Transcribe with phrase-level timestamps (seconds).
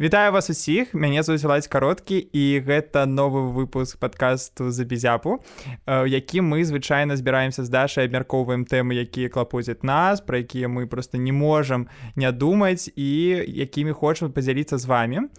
[0.00, 0.94] Вітаю вас усіх.
[0.94, 5.40] Мяне зоўсілаць кароткі і гэта новы выпуск падкасту за безяпу
[5.88, 10.84] у якім мы звычайна збіраемся з дашай абмяркоўваем тэмы якія клапозяць нас пра якія мы
[10.84, 15.32] просто не можам не думаць і якімі хочам падзяліцца з вами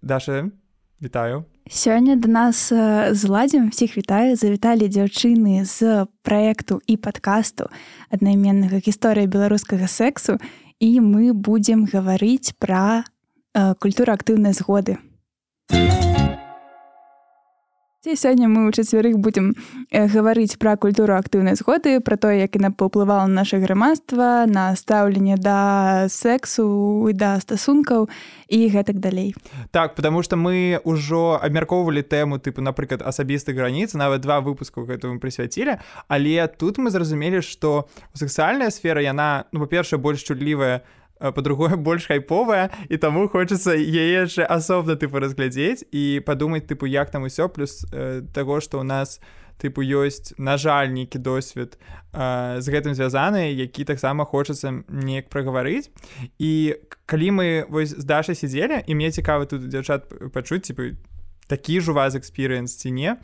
[0.00, 0.48] Даша
[1.02, 1.44] вітаю.
[1.68, 2.72] Сёння до нас
[3.12, 4.40] зладзім всіх вітаю.
[4.40, 7.68] Завіталі дзяўчыны з праекту і падкасту
[8.08, 10.40] аднайменнага гісторыя беларускага сексу.
[10.80, 13.04] І мы будзем гаварыць пра
[13.54, 14.98] культура актыўнай згоды.
[18.06, 19.58] Сёння мы ў чацвярых будзем
[19.90, 25.36] гаварыць пра культуру актыўнай згоды, пра тое, як яна паўплывала на наше грамадства, на стаўленне
[25.36, 28.08] да сексу і да стасункаў
[28.48, 29.34] і гэтак далей.
[29.72, 35.18] Так, потому что мы ўжо абмяркоўвалі тэму тыпу, напрыклад, асабістых граніц, нават два выпуску гэтаму
[35.18, 40.86] прысвяцілі, але тут мы зразумелі, што сексуальная сфера яна ну, па-першае больш чудлівая,
[41.18, 47.10] по-другое больш хайповая і таму хочацца яе яшчэ асобна тыпу разглядзець і падумаць тыпу як
[47.10, 49.20] там усё плюс э, таго што ў нас
[49.58, 51.78] тыпу ёсць на жаль нейкі досвед
[52.14, 55.90] э, з гэтым звязаны які таксама хочацца неяк прагаварыць
[56.38, 60.94] і калі мы вось з дашай сидзелі і мне цікава тут дзяўчат пачуць типа
[61.48, 63.18] такі ж у вас экспірыенс ці не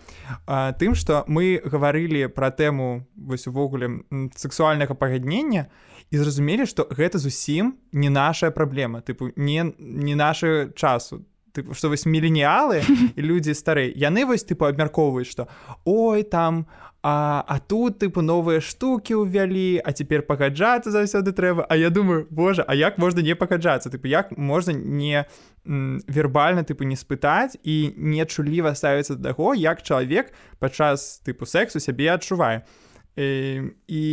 [0.47, 4.03] а, тым што мы гаварылі пра тэму вось увогуле
[4.35, 10.71] сексуальнага пагаднення і і зразумелі што гэта зусім не наша праблема тыпу не не наша
[10.75, 11.25] часу.
[11.55, 12.83] Тыпу што вось міленіалы
[13.17, 15.49] людзі старэй яны вось тыпу абмяркоўваюць што
[15.85, 16.67] ой там
[17.07, 22.27] а, а тут тыпу новыя штукі ўвялі а цяпер пагаджацца заўсёды трэба А я думаю
[22.31, 25.29] Боже А як можна не пагаджацца тыпу як можна не
[25.65, 32.09] вербальна тыпу не спытаць і нечуліва ставіцца да таго як чалавек падчас тыпу сексу сябе
[32.09, 32.65] адчувае
[33.17, 34.05] і, і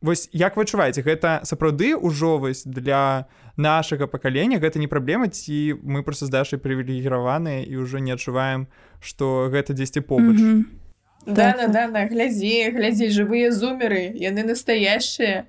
[0.00, 4.60] вось як вы адчуваеце гэта сапраўды ўжо вось для нашага пакалення?
[4.60, 8.68] Гэта не праблема ці мы просто з дашай прывілегіраваныя і ўжо не адчуваем
[9.00, 10.36] што гэта дзесьці побач?
[10.36, 10.62] Mm -hmm.
[11.26, 15.44] да, да, да, да, глядзі глядзі жывыя зумеры яны настоящие.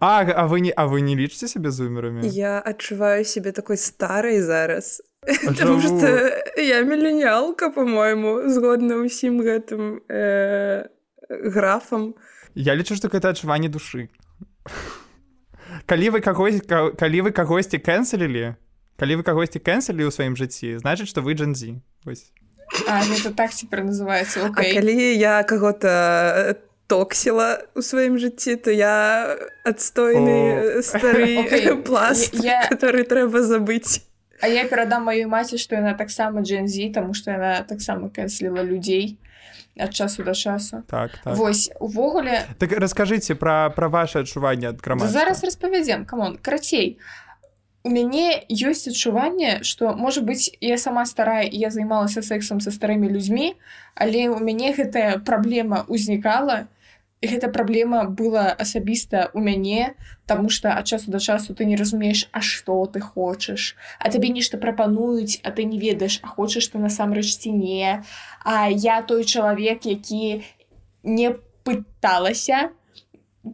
[0.00, 2.28] А, а вы не а вы не лічыце сябе зумерамі?
[2.28, 5.02] Я адчуваю сябе такой старай зараз.
[5.54, 10.88] Что я міленіалка по-мойму згодна ўсім гэтым э,
[11.28, 12.14] графам.
[12.54, 14.08] Я лічу што гэта адчуванне душы.
[15.86, 18.56] Калі вы кагось калі вы кагосьці кэнселілі
[18.98, 21.78] калі вы кагосьці кэнселі ў сваім жыцці значыць што вы джанзі
[22.88, 24.74] это так цяпер называется okay.
[24.74, 26.56] калі я каго-то
[26.88, 31.76] токсіла у сваім жыцці то я адстойны стары okay.
[31.88, 32.66] пласт я...
[32.68, 34.02] который трэба забыць.
[34.40, 39.20] А я перадам маёй маці што яна таксама джензі таму што яна таксама кэнсліла людзей
[39.78, 40.82] ад часу да часу.
[40.86, 41.36] Так, так.
[41.36, 46.98] восьось увогуле так расскажыце пра пра ваше адчуванне ад крама зараз распавядзем камон карацей.
[47.84, 53.08] У мяне ёсць адчуванне што можа быць я сама старая я займалася сексом са старымі
[53.08, 53.54] людзьмі
[53.94, 56.66] але у мяне гэтая праблема ўзнікала.
[56.66, 56.77] і
[57.22, 59.94] гэта праблема была асабіста у мяне
[60.26, 64.28] тому что ад часу да часу ты не разумееш а что ты хочаш а табе
[64.28, 68.02] нешта прапануюць а ты не ведаеш а хочаш ты насамрэч ці не.
[68.44, 70.42] А я той чалавек які
[71.02, 71.34] не
[71.64, 72.70] пыталася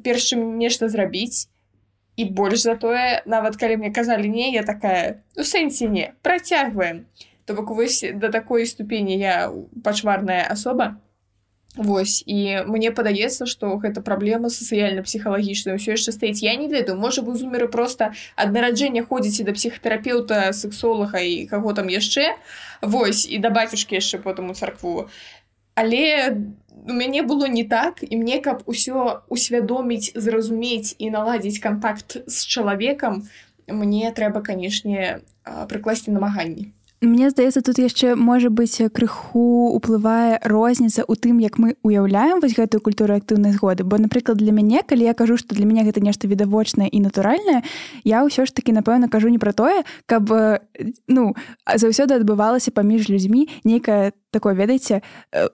[0.05, 1.49] першым нешта зрабіць.
[2.17, 7.07] І больш затое нават калі мне казалі не я такая у сэнсе не працягваем
[7.45, 9.51] то бок вось да такой ступені я
[9.83, 11.01] пачварная асоба
[11.77, 16.47] Вось і мне падаецца што гэта праблема сацыяльна-псіхалагічная ўсё яшчэ стаіць.
[16.47, 21.75] Я не ведаю можа вы зумеры просто ад нараджэння ходзіце да псіхатэрапеўта сексолага і каго
[21.75, 22.39] там яшчэ
[22.79, 25.09] Вось і да бацюшкі яшчэ потым у царкву.
[25.75, 26.37] Але
[26.87, 32.47] у мяне было не так і мне каб усё усвядоміць зразумець і наладзіць контакт з
[32.47, 33.27] чалавекам
[33.67, 36.74] мне трэба канешне прыкласці намаганні
[37.05, 42.57] Мне здаецца тут яшчэ можа быць крыху уплывае розніца ў тым як мы уяўляем вось
[42.57, 46.01] гэтую культуру актыўнай згоды бо напрыклад для мяне калі я кажу што для мяне гэта
[46.01, 47.61] нешта відавочнае і натуральнае
[48.09, 50.33] я ўсё ж таки напэўна кажу не пра тое каб
[51.09, 51.37] ну
[51.69, 55.05] заўсёды адбывалася паміж людзьмі нейкае такое ведаеце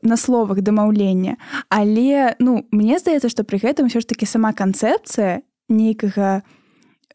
[0.06, 1.34] на словах дамаўлення
[1.66, 6.59] але ну мне здаецца што пры гэтым ўсё ж таки сама канцэпцыя нейкага не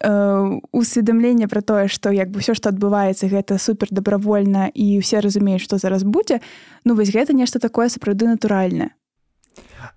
[0.04, 5.64] усведамленне пра тое што як бы ўсё што адбываецца гэта супер добравольна і ўсе разумеюць
[5.64, 6.44] што зараз будзе
[6.84, 8.92] ну вось гэта нешта такое сапраўды натуральна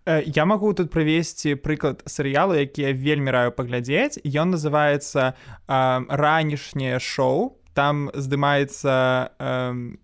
[0.08, 5.36] э, Я магу тут прывесці прыклад серыялу які я вельмі раю паглядзець ён называется
[5.68, 9.96] ранішняе шоу там здымаецца э,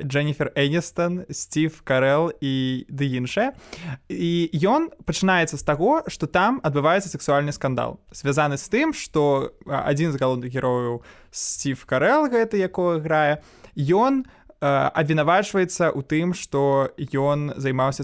[0.00, 3.52] Дженніфер Эністон Стив карел і ды іншае
[4.08, 10.16] і ён пачынаецца з таго что там адбываецца сексуальны скандал звязаны з тым что адзін
[10.16, 13.44] з галоўных герояў Стив карел гэта якое грае
[13.76, 18.02] ён у абвінавачваецца ў тым што ён займаўся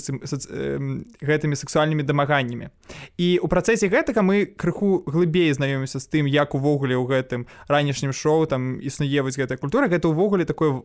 [1.19, 2.71] гэтымі сексуальнымі дамаганнямі.
[3.19, 8.15] І у працэсе гэтага мы крыху глыбей знаёмімся з тым як увогуле ў гэтым ранішнім
[8.15, 9.91] шоу там існуе вось гэтая культура.
[9.91, 10.79] Гэта ўвогуле такое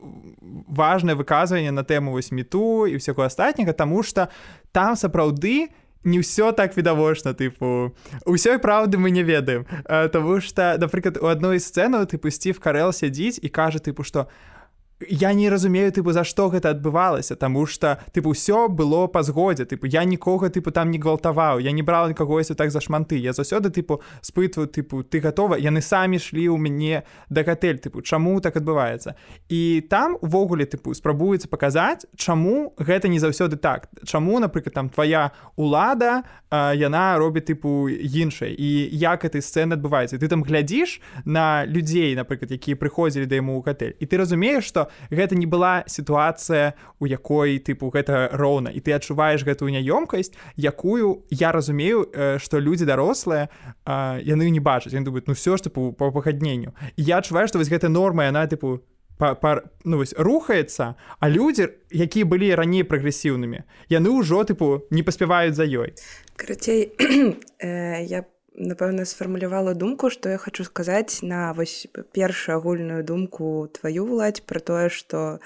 [0.65, 4.33] важное выказванне на тэму вось мету і ўсяго астатняга тому что
[4.73, 5.69] там сапраўды
[6.01, 7.93] не ўсё так відавочна тыпу
[8.25, 9.69] усёй праўды мы не ведаем.
[9.85, 14.58] Таму что напрыклад у адной сцэну тыпу сців карел сядзіць і кажа тыпу што у
[15.07, 19.63] я не разумею тыпу за што гэта адбывалася тому что тыпу ўсё было па згодзе.
[19.63, 23.15] Тыпу я нікога тыпу там не гвалтаваў я не брала кагосьці так за шманты.
[23.15, 28.01] Я заўсёды тыпу спытваю тыпу ты готова яны самі шлі ў мяне да гатэль тыпу
[28.01, 29.15] чаму так адбываецца?
[29.47, 33.87] І там увогуле тыпу спрабуецца паказаць чаму гэта не заўсёды так.
[34.03, 40.19] Чаму напрыклад там твоя улада яна робіць тыпу іншай і як этой сцэны адбываецца?
[40.19, 44.67] Ты там глядзіш на людзей напрыклад якія прыходзілі да яму ў гатэль і ты разумееш
[44.67, 48.69] что гэта не была сітуацыя у якой тыпу гэта роўна.
[48.69, 52.07] І ты адчуваеш гэтую няёмкасць якую я разумею
[52.39, 53.49] што э, людзі дарослыя
[53.85, 54.93] яны не бачаць.
[54.93, 56.73] Ён думаюць ну все ж тыпу по пагадненню.
[56.97, 58.81] Я адчуваю што вось гэта норма яна тыпу
[59.19, 65.03] па, па, ну, вось, рухаецца а людзі якія былі раней прагрэсіўнымі яны ўжо тыпу не
[65.03, 65.93] паспяваюць за ёй.
[66.39, 66.95] Карацей
[67.59, 68.23] э, я
[68.55, 74.59] напэўна сфармулявала думку што я хочу сказаць на вось першую агульную думку твою владь про
[74.59, 75.39] тое что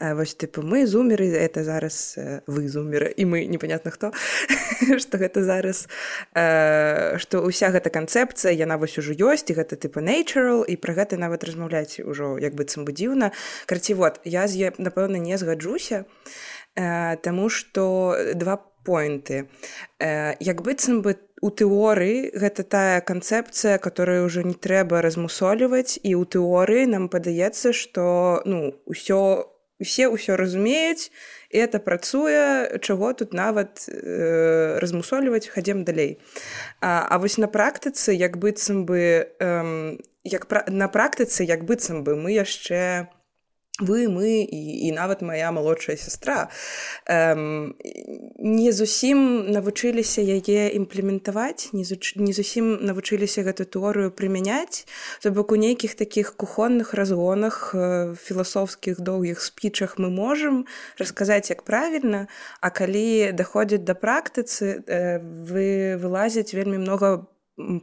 [0.00, 2.16] вось тыпу мы зумеры это зараз
[2.46, 4.12] вы зумеры і мы непонятно хто
[4.98, 5.88] что гэта зараз
[6.32, 11.20] что уся гэта канцэпцыя яна вось ужо ёсць і гэта тыпу natural і про гэта
[11.20, 13.32] нават размаўляць ужо як быццам бы дзіўна
[13.66, 16.06] карці вот я з напэўна не згаджуся
[16.76, 19.46] Таму что два поинты
[20.50, 26.24] як быццам бы у тэорыі гэта тая канцэпцыя которая ўжо не трэба размусоліваць і ў
[26.36, 28.04] тэорыі нам падаецца што
[28.44, 29.22] ну ўсё
[29.80, 31.08] усе ўсё разумеюць
[31.50, 36.20] і это працуе чаго тут нават э, размусоліваць хадзем далей.
[36.80, 42.04] А, а вось на практыцы як быццам бы э, як пра, на практыцы як быццам
[42.04, 43.19] бы мы яшчэ не
[43.80, 46.48] вы мы і, і нават моя малодшая сястра.
[47.06, 47.74] Эм,
[48.38, 51.84] не зусім навучыліся яе імплементаваць не,
[52.16, 54.86] не зусім навучыліся гэту тэорыю прымяняць.
[55.22, 60.66] То бок у нейкіх такіх кухонных разгонах э, філасофскіх доўгіх спічах мы можам
[60.98, 62.28] расказаць як правільна.
[62.60, 67.26] А калі даходзіць да практыцы э, вы вылазяць вельмі много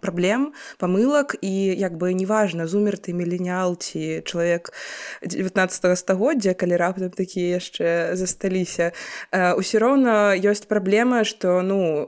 [0.01, 4.74] праблем памылак і як бы неважна зумер ты міленіал ці чалавек
[5.21, 8.91] 19 стагоддзя калі раптам такія яшчэ засталіся
[9.31, 12.06] ўсё роўна ёсць праблема што ну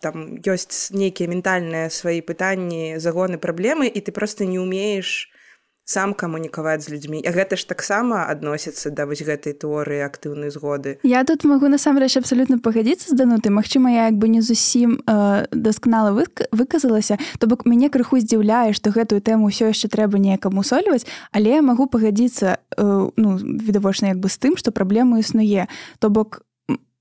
[0.00, 5.32] там ёсць нейкія ментальныя свае пытанні загоны праблемы і ты просто не умееш
[5.84, 7.22] сам камунікаваць з людзьмі.
[7.26, 11.02] А гэта ж таксама адносіцца да вось гэтай тэорыі актыўнай згоды.
[11.02, 15.46] Я тут магу насамрэч абсалютна пагадзіцца з дануты Мачыма я як бы не зусім э,
[15.50, 16.14] дасканала
[16.52, 21.58] выказалася то бок мяне крыху здзіўляе што гэтую тэму ўсё яшчэ трэба неякаму сольваць але
[21.58, 25.66] я магу пагадзіцца э, ну відавочна як бы з тым што праблему існуе.
[25.98, 26.46] То бок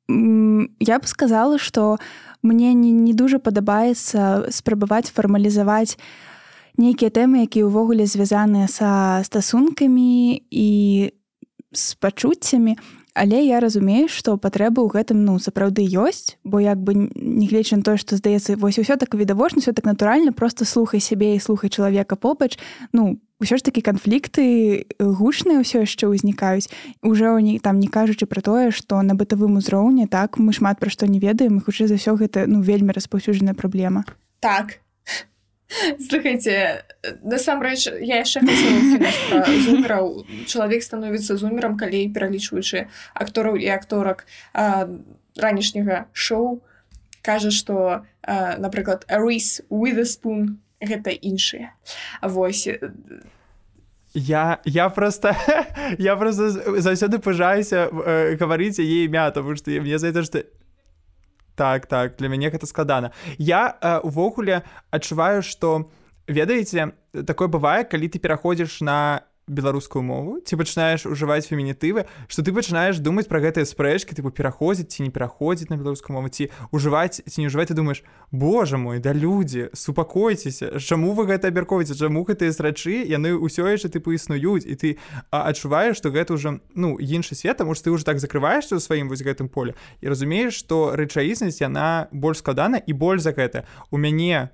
[0.10, 2.01] я б сказала што
[2.41, 6.01] мне не, не дужа падабаецца спрабаваць фармалізаваць
[6.78, 10.70] нейкія тэмы якія ўвогуле звязаныя са стасункамі і
[11.72, 12.75] з пачуццямі.
[13.13, 17.84] Але я разумею што патрэба ў гэтым ну сапраўды ёсць бо як бы нягледзячы на
[17.84, 21.68] тое што здаецца вось усё так відавочна все так натуральна просто слухай сябе і слухай
[21.68, 22.56] чалавека побач
[22.96, 26.72] ну ўсё ж такі канфлікты гучныя ўсё яшчэ ўзнікаюць.
[27.04, 30.88] Уже не там не кажучы пра тое што на бытавым узроўні так мы шмат пра
[30.88, 34.06] што не ведаем хутчэй за ўсё гэта ну вельмі распаўсюджаная праблема.
[34.40, 34.80] Так
[36.10, 36.84] слухайте
[37.24, 38.42] насамрэч я яшчэ
[39.66, 46.60] зумераў чалавек становіцца зумерам калі пералічваючы актораў і акторак ранішняга шоу
[47.22, 51.78] кажа што напрыклад рис witherspoon гэта іншыя.
[52.22, 52.82] Восьось
[54.13, 55.36] я я просто
[55.98, 56.50] я просто
[56.82, 60.44] заўсёды пажаюся э, гаварыць яе імя тому что мне за это что
[61.62, 65.91] так так для мяне гэта складана я э, увогуле адчуваю что
[66.27, 72.55] ведаеце такое бывае калі ты пераходзіш на беларускую мову ці пачынаеш ужываць фемінітывы што ты
[72.55, 77.20] пачынаеш думаць пра гэтыя спрэчкі тыпу пераходзіць ці не пераходзіць на беларускую мову ці ужываць
[77.20, 82.24] ці не ўжываць ты думаеш Божа мой да людзі супакойцеся чаму вы гэта абяркоўваеце чаму
[82.24, 84.96] гэтыя срачы яны ўсё яшчэ тыпу існуюць і ты
[85.36, 89.12] адчуваеш што гэта ўжо ну іншы свет таму што ты ўжо так закрываешся ў сваім
[89.12, 93.65] вось гэтым поле і разумееш што рэчаіснасць яна больш складана і больш за гэта.
[93.89, 94.50] У мяне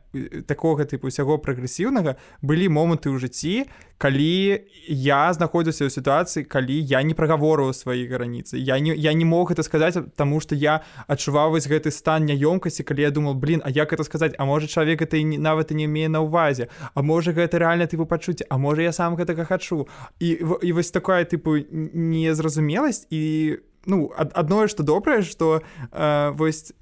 [0.47, 7.03] такога тыпу усяго прагрэсіўнага былі моманты ў жыцці калі я знаходзіўся ў сітуацыі калі я
[7.03, 11.51] не прагаворыў свае граніцы я не я не мог это сказаць таму что я адчуваў
[11.51, 15.01] вось гэты стан няёмкасці калі я думал блин А як это сказаць А можа чалавек
[15.01, 18.81] это не нават не мее на ўвазе А можа гэта рэальна тыпу пачуць А можа
[18.81, 19.87] я сам гэтага хачу
[20.19, 20.29] і
[20.61, 26.73] і вось такая тыпу незразумеласць і ну адное што добрае што э, вось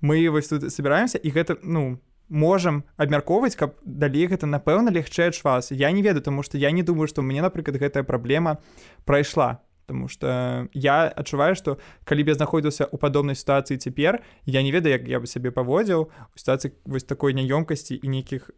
[0.00, 1.98] мы вось тут собираемся і гэта ну
[2.28, 6.82] можам абмяркоўваць каб далей гэта напэўна лягчэй адчувалася я не ведаю тому что я не
[6.82, 8.58] думаю что мне напрыклад гэтая праблема
[9.04, 9.60] прайшла.
[9.88, 14.70] Потому что я адчуваю что калі б я знаходзіўся ў падобнай сітуацыі цяпер я не
[14.70, 18.52] ведаю як я бы сябе паводзіў у сітуацыі вось такой няёмкасці і нейкіх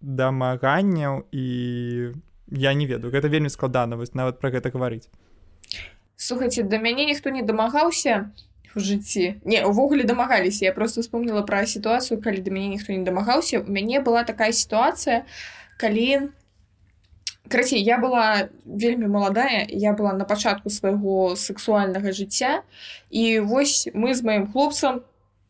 [0.00, 2.16] дамаганняў і
[2.50, 3.12] я не ведаю.
[3.12, 5.12] Гэта вельмі складана вось нават пра гэта гаварыць.
[6.16, 8.32] Слухайте да мяне ніхто не дамагаўся
[8.74, 13.04] в жыцці не увогуле дамагаліся я просто вспомнила пра сітуацыю калі да мяне ніхто не
[13.04, 15.24] дамагаўся у мяне была такая сітуацыя
[15.76, 16.30] калі
[17.48, 22.62] крацей я была вельмі маладая я была на пачатку свайго сексуальнага жыцця
[23.10, 25.02] і вось мы з маім хлопцам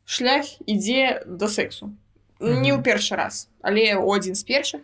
[0.04, 1.92] шлях ідзе до сексу.
[2.40, 2.60] Mm -hmm.
[2.60, 4.80] не ў першы раз але один з першых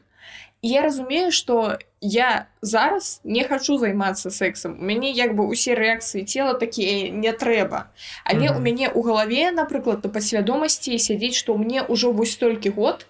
[0.66, 6.24] я разумею что я зараз не хочу займацца сексом у мяне як бы усе рэакцыі
[6.24, 7.90] цела такія не трэба.
[8.24, 8.56] Але mm -hmm.
[8.56, 13.06] у мяне у галаве напрыклад на падсвядомасці сядзець что мне ўжо вось столькі год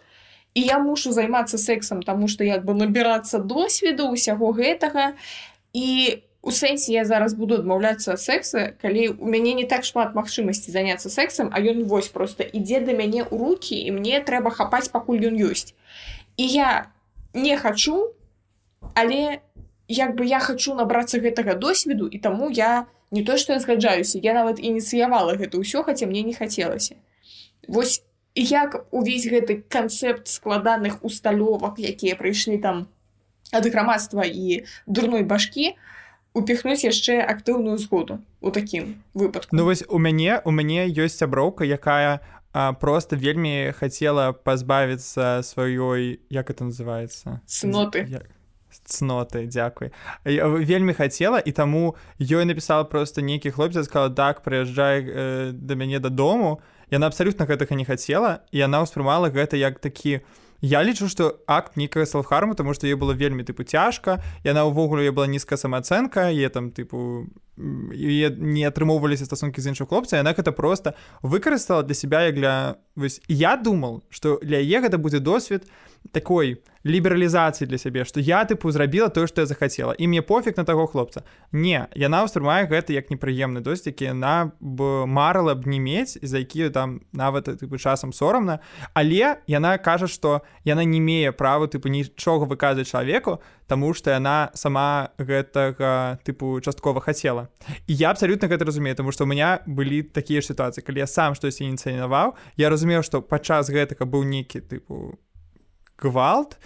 [0.54, 5.12] і я мушу займацца сексом тому что як бы набірацца досведу усяго гэтага.
[5.72, 10.70] І у сэнсе я зараз буду адмаўляцца секса калі у мяне не так шмат магчымасці
[10.70, 14.88] заняцца сексом а ён вось просто ідзе да мяне ў руки і мне трэба хапаць
[14.88, 15.74] пакуль ён ёсць.
[16.36, 16.86] І я
[17.36, 18.16] не хочу
[18.94, 19.40] але
[19.88, 24.18] як бы я хочу набрацца гэтага досведу і таму я не то что я згаджаюся
[24.18, 26.96] я нават ініцыявала гэта ўсё хаця мне не хацелася.
[27.68, 28.02] Восьось
[28.34, 32.86] як увесь гэты канцэпт складаных усталёвак якія прыйшлі там
[33.52, 35.72] ад грамадства і дурной башкі
[36.36, 41.64] упихнуць яшчэ актыўную згоду у такім выпадку Ну вось у мяне у мяне ёсць сяброўка
[41.64, 42.35] якая у
[42.80, 47.40] просто вельмі хацела пазбавіцца сваёй як это называется?
[47.46, 48.08] Цноты.
[48.84, 49.92] Цноты дзякуй
[50.24, 55.98] вельмі хацела і таму ёй напісала просто нейкі хлопец сказала так прыязджай э, да мяне
[55.98, 56.60] дадому
[56.90, 60.20] яна абсалютна гэтага не хацела і яна ўспрымала гэта як такі
[60.60, 65.10] я лічу што акт нейкага салфхарму тому што ей было вельмі тыпу цяжка яна ўвогуле
[65.10, 70.94] была нізкая самаацэнка е там тыпу не атрымоўваліся стасункі з іншых хлопца яна гэта просто
[71.22, 75.64] выкарыстала для себя як для вось я думал что для яе гэта будзе досвед
[76.12, 80.54] такой лібералізацыі для сябе што я тыпу зрабіла тое што я захацела і мне пофіг
[80.56, 81.26] на таго хлопца.
[81.52, 86.38] Не яна ўспрымае гэта як непрыемны досць які яна б марыла б не мець за
[86.38, 88.62] якія там нават тыпу часам сорамна
[88.94, 94.54] але яна кажа што яна не мее права тыпу нічога выказаць чалавеку Таму што яна
[94.54, 97.50] сама гэтага тыпу часткова хацела
[97.90, 101.34] і я абсалютна гэта разумею тому што у меня былі такія сітуацыі калі я сам
[101.34, 105.18] штось ініцыянаваў я разумею што падчас гэтага быў нейкі тыпу
[105.98, 106.58] гвалт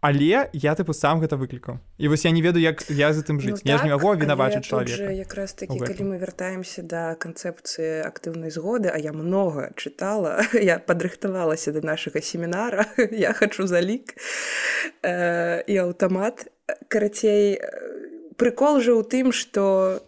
[0.00, 1.76] але я тыпу сам гэта выклікаў.
[2.00, 3.60] І вось я не ведаю як я за тым жыць.
[3.60, 8.00] Ну, я так, ж не магу вінавачыць чалавек якраз такі калі мы вяртаемся да канцэпцыі
[8.08, 14.16] актыўнай згоды а я много чытала я падрыхтавалася да нашага семінара я хачу залік
[15.04, 16.48] э, і аўтамат.
[16.88, 17.60] Карацей
[18.40, 20.00] прыкол жа ў тым што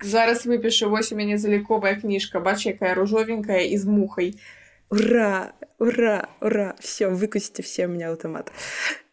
[0.00, 4.40] зараз выпішу вось у мяне заліковая кніжка бач якая ружовенькая і з мухай
[4.90, 5.52] ура!
[5.78, 6.28] Ура!
[6.40, 6.76] Ура!
[6.80, 8.50] Все выкусите все у меня аўтамат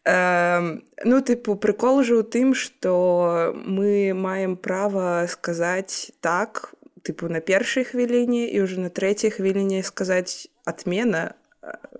[0.05, 7.41] э, ну тыпу прыкол жа ў тым что мы маем права сказаць так тыпу на
[7.41, 11.33] першай хвіліне і уже на трэцяй хвіліне сказаць отмена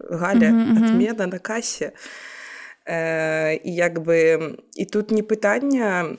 [0.10, 0.78] галя mm -hmm.
[0.86, 1.92] отмена на касе
[2.86, 6.18] э, як бы і тут не пытання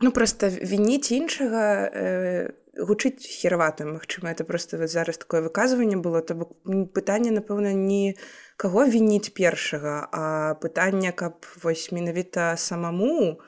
[0.00, 6.34] ну просто вініць іншага э, гучыць херватым Мачыма это просто зараз такое выказванне было то
[6.34, 6.56] бок
[6.94, 8.16] пытанне напэўна не
[8.56, 13.40] каго вініць першага а пытанне каб вось менавіта самому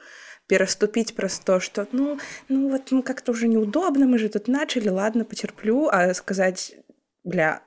[0.47, 2.19] пераступіць праз то что ну
[2.49, 6.75] ну вот мы как-то уже неудобно мы же тут начали ладно потерплю а сказаць
[7.25, 7.61] бля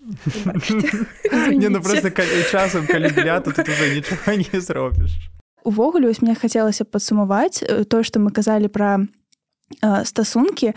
[1.50, 2.10] не ну просто
[2.50, 5.10] часам калі бля тут уже нічога не зробіш.
[5.64, 9.04] Увогуле вось мне хацелася падсумаваць то што мы казалі пра
[10.04, 10.72] стасункі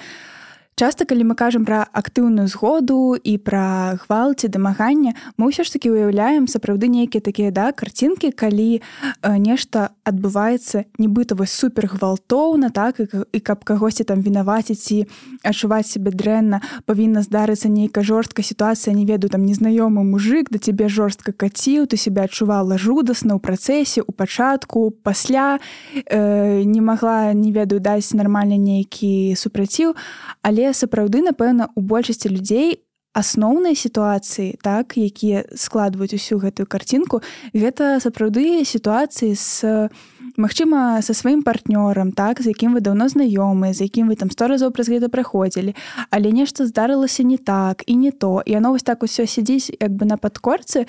[0.82, 5.70] то часто калі мы кажам пра актыўную згоду і пра гвалці дамагання мы ўсё ж
[5.70, 12.74] таки уяўляем сапраўды нейкія такія да карцінкі калі э, нешта адбываецца нібыта вось супер гвалтоўна
[12.74, 15.06] так і, і каб кагосьці там вінаваціць і
[15.46, 20.90] адчуваць себе дрэнна павінна здарыцца нейкая жорстка сітуацыя не ведаю там незнаёмы мужик да цябе
[20.90, 25.62] жорстка каціў ты себя адчувала жудасна ў працэсе у пачатку пасля
[25.94, 29.94] э, не магла не ведаю даць нармальна нейкі супраціў
[30.42, 38.00] але сапраўды напэўна у большасці людзей асноўнай сітуацыі так якія складваюць усю гэтую карцінку гэта
[38.00, 39.90] сапраўды сітуацыі з
[40.38, 44.48] Магчыма са сваім партнёрам так з якім вы даўно знаёмы з якім вы там сто
[44.48, 45.76] разоў праз гэта праходзілі.
[46.10, 48.42] Але нешта здарылася не так і не то.
[48.46, 50.88] І оно вось так усё сядзіць як бы на падкорцы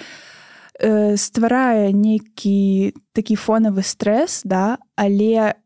[0.78, 5.58] э, стварае нейкі такі фонавы стрэс да але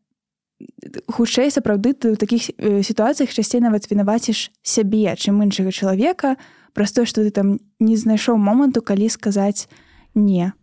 [1.07, 6.37] хутчэй сапраўды ты ў такіх э, сітуацыях часцей нават вінаваціш сябе чым іншага чалавека
[6.73, 9.69] праз тое што ты там не знайшоў моманту калі сказаць
[10.17, 10.53] не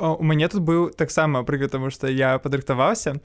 [0.00, 3.20] у мяне тут быў таксама прыклад таму што я падрыхтаваўся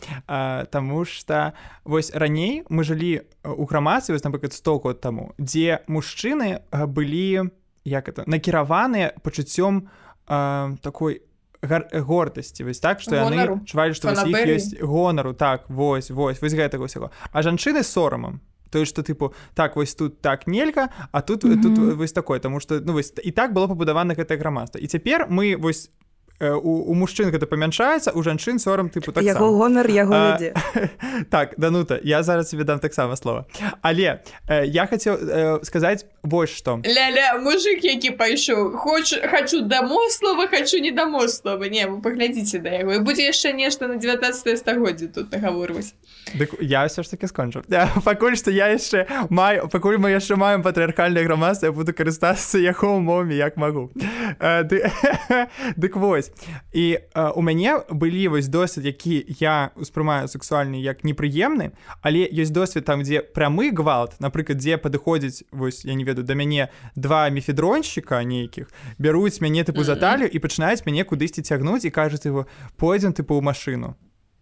[0.70, 1.54] Таму што
[1.84, 7.50] вось раней мы жылі у грамадстве вось напрыклад 100 год таму дзе мужчыны былі
[7.86, 9.90] як это накіраваныя пачуццём
[10.28, 11.22] такой
[11.66, 15.34] гордасці вось так што яны чувалі што іх ёсць гонару.
[15.34, 18.42] Так вось вось вось гэтага ўсяго а жанчыны сорамам.
[18.70, 21.62] Тое што тыпу так вось тут так нельга а тут mm -hmm.
[21.62, 24.80] тут вось такое таму што ну вось і так было пабудавана гэтае грамадства.
[24.80, 25.92] І цяпер мы вось
[26.40, 30.36] у, у мужчын гэта памяншаецца у жанчын сорам тыпу так яго гонар яго
[31.32, 33.46] так данута я зараз тебе дам таксама слова
[33.82, 40.10] але э, я хацеў э, сказаць вось што ля-ля мужик які пайшоў хоч хочу дамо
[40.10, 43.96] слова хочу не дамо слова не вы паглядзіце да яго і будзе яшчэ нешта на
[43.96, 45.96] 19 стагоддзе тут нагаворваць
[46.34, 47.62] Дык я ўсё ж таки скончу.
[48.08, 52.98] Пакуль што я яшчэ маю пакуль мы яшчэ маем патрыархальнае грамадства я буду карыстацца яго
[52.98, 53.92] умовамі як магу
[54.36, 61.04] дык вось вось і э, у мяне былі вось досвед які я успрымаю сексуальны як
[61.04, 64.16] непрыемны але ёсць досвед там дзе прамы гвалт.
[64.20, 69.84] Напрыклад дзе падыходзіць вось я не ведаю да мяне два мефедронщика нейкіх бяруць мяне тыпу
[69.84, 73.96] за талію і пачынаюць мяне кудысьці цягнуць і кажуць его пойдзем тыпу ў машину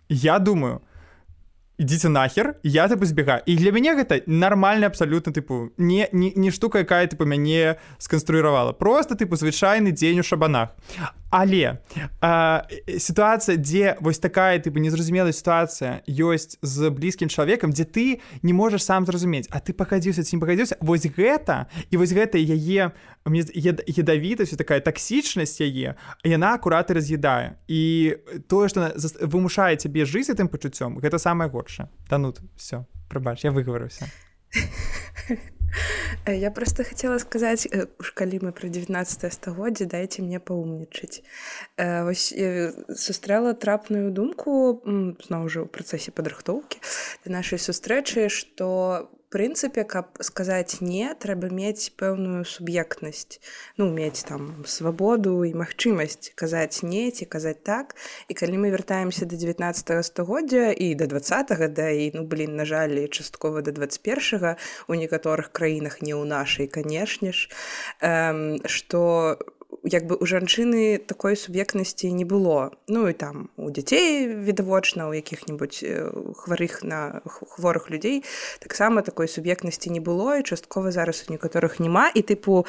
[0.09, 0.93] я думаю у
[1.77, 6.51] ідзіце нахер я тыпу збегаю і для мяне гэта нармальна абсалютна тыпу не, не, не
[6.51, 10.77] штука якая тыпу мяне сканструіравала просто тыпу звычайны дзень у шабанах
[11.33, 11.81] але
[13.01, 18.05] сітуацыя дзе вось такая тыпу незразумелая сітуацыя ёсць з блізкім чалавекам дзе ты
[18.45, 22.37] не можаш сам зразумець а ты пахадзіўся ці не пагадзіўся вось гэта і вось гэта
[22.37, 22.93] яе
[23.25, 27.81] ядавітасць такая таксічнасць яе яна акураты раз'ядае і
[28.45, 28.93] тое што
[29.25, 34.05] вымушае цябе жыць гэтым пачуццём гэта самае горшае танут все прабач я выгаварыўся
[35.29, 35.37] Э,
[36.27, 41.23] я просто хотела сказаць э, уж калі мы про 19 стагоддзе дайте мне паумнічаць
[41.77, 46.79] э, сустрэла трапную думку зноў жа ў працэсе падрыхтоўкі
[47.25, 53.41] нашай сустрэчы что прынцыпе каб сказаць не трэба мець пэўную суб'ектнасць
[53.81, 57.95] ну мець там свабоду і магчымасць казаць не ці казаць так
[58.29, 61.21] і калі мы вяртаемся до 19 стагоддзя і до два
[61.67, 64.55] да і ну блин на жаль часткова до 21
[64.87, 67.49] у некаторых краінах не ў нашай канешне ж
[68.65, 69.52] что у
[69.83, 72.71] як бы у жанчыны такой суб'ектнасці не было.
[72.87, 75.83] Ну і там у дзяцей відавочна у якіх-небудзь
[76.35, 78.23] хварых на хворых людзей
[78.59, 82.65] таксама такой суб'ектнасці не было і часткова зараз у некаторых няма і тыпу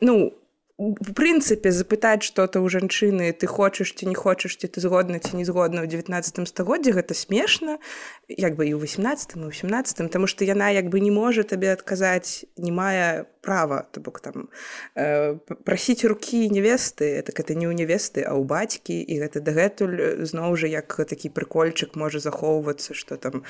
[0.00, 0.32] ну
[0.76, 5.38] у прынцыпе запытаць что-то ў жанчыны ты хочаш ці не хочаш ці ты згодна ці
[5.38, 7.78] не згодна ў 19 стагоддзе гэта смешна
[8.26, 11.70] як бы і ў 18 і 18 тому что яна як бы не можа табе
[11.70, 14.48] адказаць не мае права то бок там
[14.96, 20.26] э, прасіць рукі невесты так это не ў невесты а ў бацькі і гэта дагэтуль
[20.26, 23.44] зноў жа як такі прыкольчык можа захоўвацца что там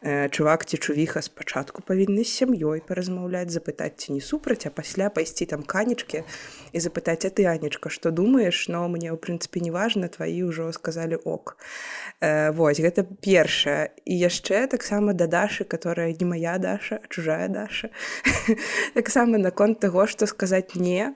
[0.00, 5.10] э, чувак ці чувіха спачатку павінны з сям'ёй паразмаўляць запытаць ці не супраць а пасля
[5.10, 6.24] пайсці там канечкі
[6.72, 8.68] і запытаць а ты анечка что думаешь?
[8.68, 11.56] Но мне ў прынцыпе неважна твои ўжо сказали ок
[12.20, 17.90] э, Вось гэта першае і яшчэ таксама да дашы которая не моя даша чужая даша.
[18.94, 21.14] Таксама наконт таго что сказаць не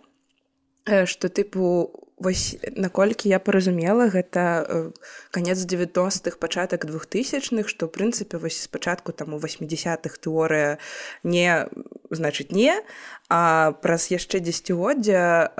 [1.06, 4.90] что э, тыпу вось наколькі я паразумела гэта э,
[5.30, 10.78] канец 90-х пачатак двухтысячных што прынцыпе вось спачатку там у 80-х тэорыя
[11.24, 11.66] не
[12.10, 12.78] значыць не
[13.28, 15.50] а праз яшчэ дзесяцігоддзя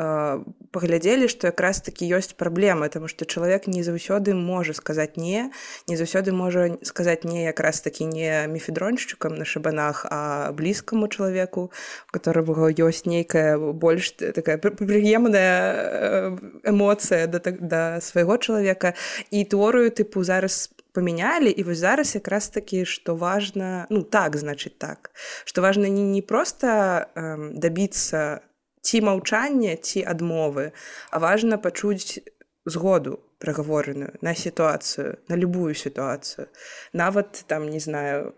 [0.71, 5.51] паглядзелі што якраз такі ёсць праблемы тому што чалавек не заўсёды можа сказаць не
[5.89, 11.71] не заўсёды можа сказаць не якраз такі не мефедроншчыкам на шабанах а блізкаму чалавеку
[12.11, 18.95] которого ёсць нейкая больш такая прыемная эмоцыя да, да свайго чалавека.
[19.31, 24.79] І тэорыю тыпу зараз памянялі і вось зараз якраз такі што важна ну так значыць
[24.79, 25.11] так
[25.45, 28.47] што важна не, не проста э, дабіцца
[28.81, 30.71] ці маўчання ці адмовы
[31.11, 32.23] а важна пачуць
[32.65, 36.49] згоду прагавораную на сітуацыю на любую сітуацыю.
[36.93, 38.35] Нават там не знаю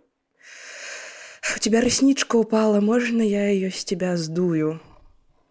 [1.54, 4.80] у тебя раснічка упала можна я ее з тебя здую?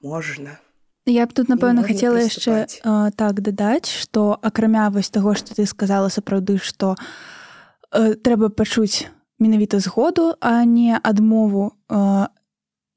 [0.01, 0.57] Можна
[1.05, 2.65] Я б тут напэўна хацела яшчэ
[3.13, 6.97] так дадаць што акрамя вось таго што ты сказала сапраўды што
[7.93, 9.05] э, трэба пачуць
[9.37, 12.25] менавіта згоду а не адмову э,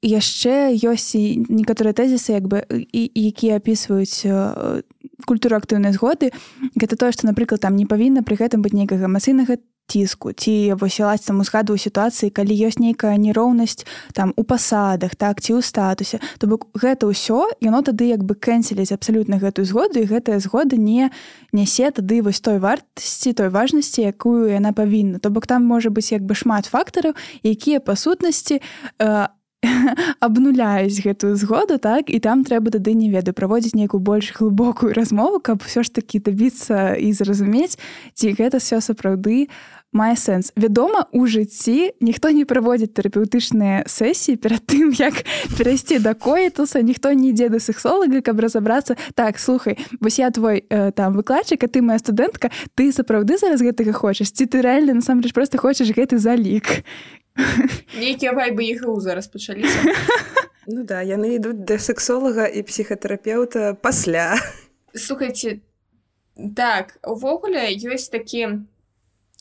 [0.01, 4.81] яшчэ ёсць і некаторыя тэзісы як бы і якія апісваюць э,
[5.29, 6.33] культуру актыўнай згоды
[6.73, 11.25] гэта тое што напрыклад там не павінна пры гэтым быць нейкага эмацыйнага ціску ці высілаць
[11.25, 16.45] там узгаду сітуацыі калі ёсць нейкая нероўнасць там у пасадах так ці ў статусе то
[16.45, 21.09] бок гэта ўсё яно тады як бы кэнселіць абсалютна гэтую згоду і гэтая згода не
[21.51, 25.19] нясе тады вось той вартасці той важнасці якую яна павінна.
[25.19, 28.61] То бок там можа быць як бы шмат фактараў якія па сутнасці
[28.99, 29.27] э,
[30.19, 35.43] абнуляюць гэтую згоду так і там трэба тады не ведаю праводзіць нейкую больш глыбокую размову
[35.43, 37.75] каб ўсё ж такі дабіцца і зразумець
[38.15, 39.51] ці гэта все сапраўды
[39.91, 45.25] мае сэнс вядома у жыцці ніхто не праводзіць тэрапеўтычныя сесіі перад тым як
[45.57, 50.65] перайсці да коетуса ніхто не ідзе да сексолага каб разабрацца так слухай вось я твой
[50.69, 55.01] э, там выкладчык а ты моя студэнтка ты сапраўды зараз гэтага хочаш ці ты рэальна
[55.01, 56.85] насамрэч просто хочаш гэты залік
[57.97, 59.79] нейкія вайбы ігу зараз пачаліся
[60.71, 64.37] Ну да яны ідуць да сексолага і псіхатэрапеўта пасля.
[64.93, 65.65] Слухайте
[66.53, 68.69] так увогуле ёсць такі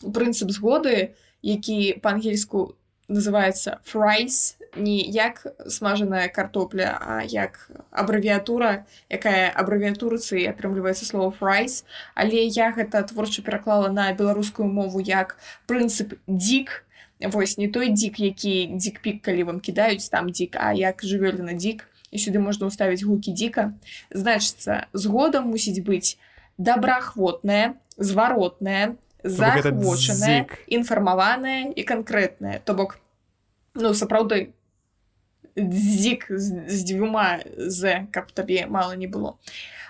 [0.02, 2.76] прынцып згоды які па-ангельску
[3.08, 11.84] называется фрайс не як смажаная картопля а як абрэвіатура якая абрэвіатурцы атрымліваецца слово фрайс
[12.14, 16.84] але я гэта творча пераклала на беларускую мову як прынцып дзік
[17.32, 21.88] вось не той дзік які дзікпік калі вам кідаюць там дзік а як жывёліна дзік
[22.12, 23.72] і сюды можна ўставіць гукі дзіка
[24.12, 26.20] значыцца згода мусіць быць
[26.58, 32.99] добраахвотная зваротная захвочаная інфармаваная і канкрэтная то бок
[33.75, 34.53] ну сапраўды
[35.59, 39.38] дзік з, дзвюма з каб табе мала не было.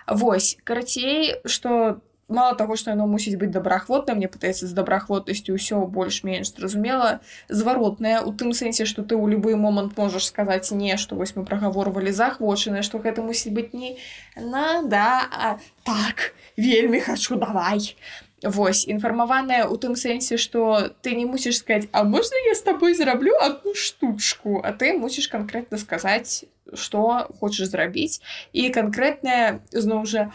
[0.09, 5.85] Вось карацей што мало таго што яно мусіць быць добраахвотна мне пытаецца з добраахвотнасцю ўсё
[5.89, 7.21] больш-менш зразумела.
[7.49, 11.45] Зваротная у тым сэнсе што ты ў любы момант можаш сказаць не што вось мы
[11.45, 13.97] прагаворвалі захвочанае што гэта мусіць быць не
[14.37, 17.97] на да а, так вельмі хачу давай
[18.43, 22.95] Вось інфармаваная ў тым сэнсе што ты не мусіш сказаць а можна я з табой
[22.95, 24.63] зраблю одну штучку?
[24.63, 28.21] А ты мусіш канкрэтна сказаць што хочаш зрабіць.
[28.53, 30.31] І канкрэтная зноў жа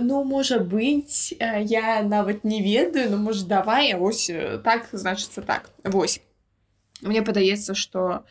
[0.00, 4.30] ну можа быць я нават не ведаю ну можа давай вось
[4.64, 6.20] так значыцца так вось.
[7.02, 8.24] Мне падаецца што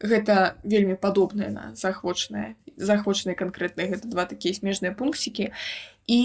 [0.00, 5.50] гэта вельмі падобнае на захвочнае захвочныя канкрэтныя гэта два такія смежныя пункцікі
[6.06, 6.20] і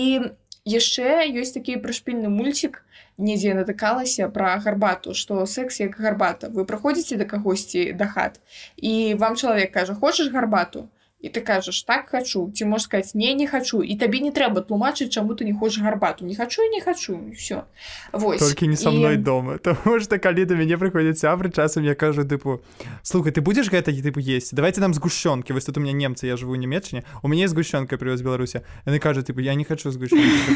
[0.66, 2.80] яшчэ ёсць такі прышпільны мульцік
[3.18, 8.40] недзе натыкалася пра гарбату што секс як гарбата вы праходзіце да кагосьці да хат?
[8.78, 10.88] І вам чалавек кажа хочаш гарбату
[11.24, 14.60] і ты кажаш так хачу ці можаш сказаць не не хачу і табе не трэба
[14.68, 17.64] тлумачыць чаму ты не хочаш гарбату не хачу і не хачу все
[18.12, 18.40] Вось.
[18.40, 19.18] Толькі не са мной і...
[19.18, 19.58] дома.
[19.64, 22.60] Таму што калі да мяне прыходзяць сябры часам я кажу тыпу
[23.02, 24.54] слухай ты будзеш гэта тыпу есть?
[24.54, 28.22] Давайте нам згушчонкі вось тут у меня немцы я жыву немецчане у мяне згушчонка прывез
[28.22, 30.12] беларуся яны кажуць тыпу я не хочу згущ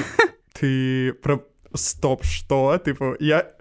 [0.59, 1.39] ты пра
[1.73, 2.77] стоп что?
[2.77, 3.55] Тыпу я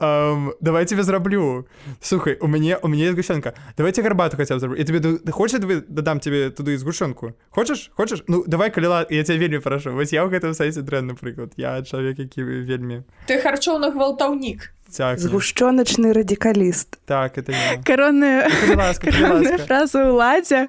[0.00, 1.66] Um, давай тебе зраблю
[2.00, 3.54] слухай у мяне у мяне сгущенка.
[3.76, 8.22] Давайте гарбату хотя бы я тебе ты хочешь вы дадам тебе туды згушонку хочаш хочаш
[8.28, 11.82] ну давай каліла я тебя вельмі прашу вось я ў гэтым сайце дрэн напрыклад я
[11.82, 18.48] чалавек які вельмі ты харчоўны гвалтаўнік згушчоначны радикаліст так это коронная
[19.66, 20.68] фраза ўладзе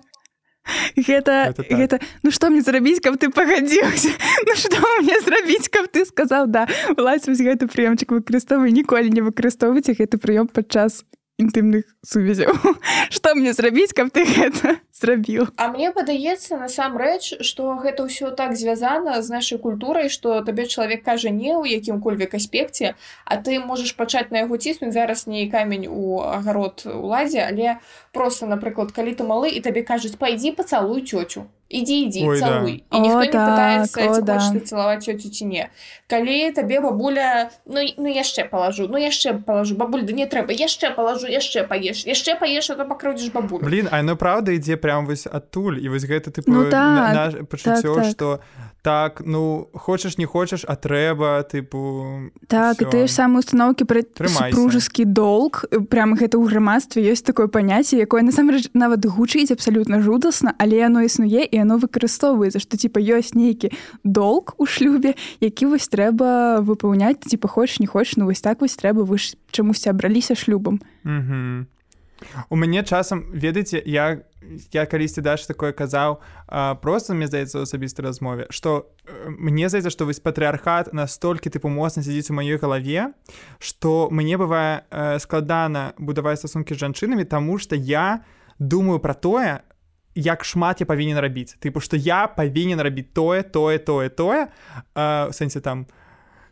[0.96, 4.12] гэта гэта, гэта ну што мне зрабіць каб ты пагадзіўся
[4.48, 6.06] Ну што мне зрабіць каб ты?
[6.06, 6.68] Сказаў да.
[6.98, 11.04] Лазь вось гэты прыёмчык выкарыстоўвай ніколі не выкарыстоўвайце гэты прыём падчас
[11.40, 12.54] інтымных сувязяў
[13.16, 18.56] что мне зрабіць каб ты гэта зрабіў А мне падаецца насамрэч што гэта ўсё так
[18.60, 23.96] звязана з нашай культурай што табе чалавек кажа не ў якім-кольвек аспекце а ты можаш
[23.96, 27.80] пачаць на яго ціснуць зараз не камень у агарод уладзе але
[28.12, 32.46] просто напрыклад калі ты малы і табе кажуць пайдзі пацалуй цёцю ідзі ідзі Ой, да.
[32.48, 34.34] цалуй і О, ніхто не так, пытаецца о, да.
[34.40, 35.70] хочаш ты цалаваць цёцю ці не
[36.10, 40.50] калі табе бабуля ну і- ну яшчэ палажу ну яшчэ палажу бабуль да не трэба
[40.50, 45.06] яшчэ палажу яшчэ паеш яшчэ паеш то пакрыўдзіш бабулю Блін а яно праўда ідзе прям
[45.06, 48.06] вось адтуль і вось гэта тыпу Ну так, пачуццё так.
[48.10, 48.40] што
[48.82, 52.92] так ну хочаш не хочаш а трэба тыпу так і всё.
[52.92, 54.50] тыя ж самыя установкі пра Трымайся.
[54.50, 60.56] супружескі долг прям гэта ў грамадстве ёсць такое паняцце якое насамрэч нават гучыць абсалютна жудасна
[60.58, 63.72] але яно існуе і яно выкарыстоўваецца што типа ёсць нейкі
[64.04, 68.80] долг у шлюбе які вось трэба выпаўняць типа хочаш не хочаш ну вось так вось
[68.80, 71.66] трэба вы ж чамусьці абраліся шлюбам Угу.
[72.50, 74.22] У мяне часам ведаеце я
[74.72, 79.90] я калісьці даш такое казаў а, просто мне здаецца асабістай размове што э, мне здаецца
[79.90, 83.14] што вось патрыархат настолькі тыпу моцна сядзіць у маёй галаве
[83.60, 88.24] што мне бывае э, складана будаваць стасункі з жанчынамі таму што я
[88.60, 89.64] думаю пра тое
[90.16, 91.58] як шмат я павінен рабіць.
[91.62, 94.48] Тыпу што я павінен рабіць тое тое тое тое
[94.96, 95.88] у сэнсе там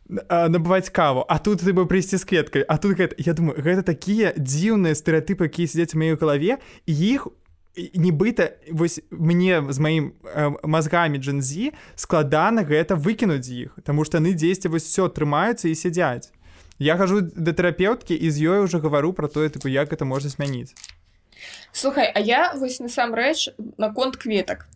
[0.08, 3.84] набываць каву а тут ты бы прыйсці з кветкай а тут гэта, я думаю гэта
[3.84, 7.28] такія дзіўныя стэеатыпы якія сядзяць у маёй галаве іх
[7.76, 14.17] і- нібыта вось мне з маім э, мазгамі джинзі складана гэта выкінуць іх Таму што
[14.24, 16.32] яны дзесьці вось все трымаюцца і сядзяць.
[16.80, 20.30] Я хожу да тэрапеўткі і з ёй уже гавару про тое тыпу як это можна
[20.30, 20.72] змяніць
[21.71, 24.67] Слухай, а я вось насамрэч наконт кветак.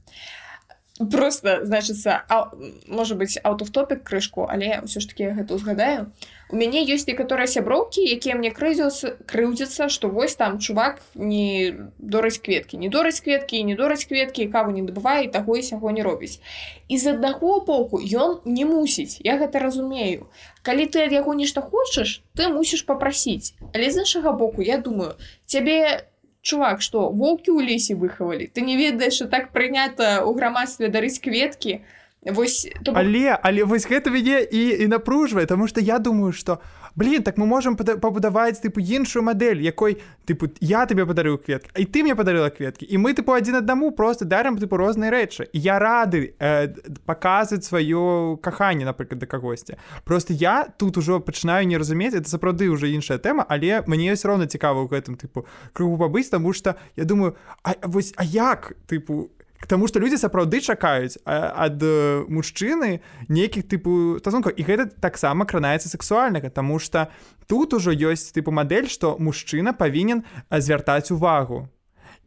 [1.10, 2.22] Просто значыцца
[2.86, 6.12] можа быць аўтофтопік крышку, але ўсё ж таки гэта узгадаю.
[6.52, 12.44] У мяне ёсць некаторыя сяброўкі, якія мне крыўдзяцца крыўдзяцца, што вось там чувак не дораць
[12.44, 16.04] кветкі, не дораць кветкі, не дораць кветкі, каву не дабывае і таго і сяго не
[16.04, 16.44] робіць.
[16.92, 20.28] І з аднаго боку ён не мусіць, я гэта разумею.
[20.62, 23.56] Калі ты ад яго нешта хочаш, ты мусіш папрасіць.
[23.74, 25.16] Але з іншага боку я думаю,
[25.48, 26.11] цябе
[26.42, 31.22] чувак что воўкі ў лесе выхавалі ты не ведаеш що так прынята ў грамадстве дарыць
[31.22, 31.82] кветкі
[32.26, 36.60] вось то але але вось гэта мяне і і напружвае тому что я думаю что
[36.96, 41.72] блин так мы можем пада- пабудаваць тыпу іншую мадэль якой тыпу я тебе падарыў кветк
[41.78, 45.48] і ты мне падарыла кветкі і мы тыпу адзін аднаму просто дарам тыпу розныя рэчы
[45.54, 46.68] я рады э,
[47.06, 52.70] паказваць сваё каханне напрыклад да кагосьці просто я тут ужо пачынаю не разумець это сапраўды
[52.70, 56.76] уже іншая тэма але мне все роўна цікава ў гэтым тыпу кругу пабыць тому что
[56.96, 59.32] я думаю а, вось а як тыпу
[59.68, 64.54] таму што людзі сапраўды чакаюць ад э, мужчыны нейкіх тыпу стасункаў.
[64.58, 67.08] І гэта таксама кранаецца сексуальнага Таму што
[67.48, 71.70] тут ужо ёсць тыпу мадэль што мужчына павінен звяртаць увагу.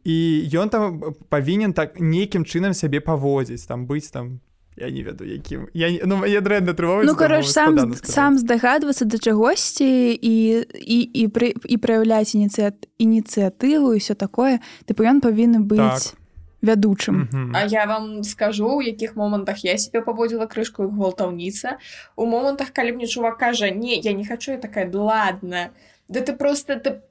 [0.05, 4.39] І ён там павінен так нейкім чынам сябе паводзіць там быць там
[4.77, 5.67] я не ведаю якім.
[5.73, 10.35] Я не- ну я дрэнна трываю Ну кароч сам сам здагадвацца да чагосьці і
[10.67, 16.24] і і пры і праяўляць ініцыят ініцыятыву і все такое тыпу ён павінен быць Так.
[16.65, 17.29] Вядучым.
[17.53, 21.77] А я вам скажу у якіх момантах я себе паводзіла крышку гвалтаўніца.
[22.15, 25.69] У момантах калі мне чувак кажа не я не хочу я такая «Да ладно
[26.07, 27.01] да ты просто ты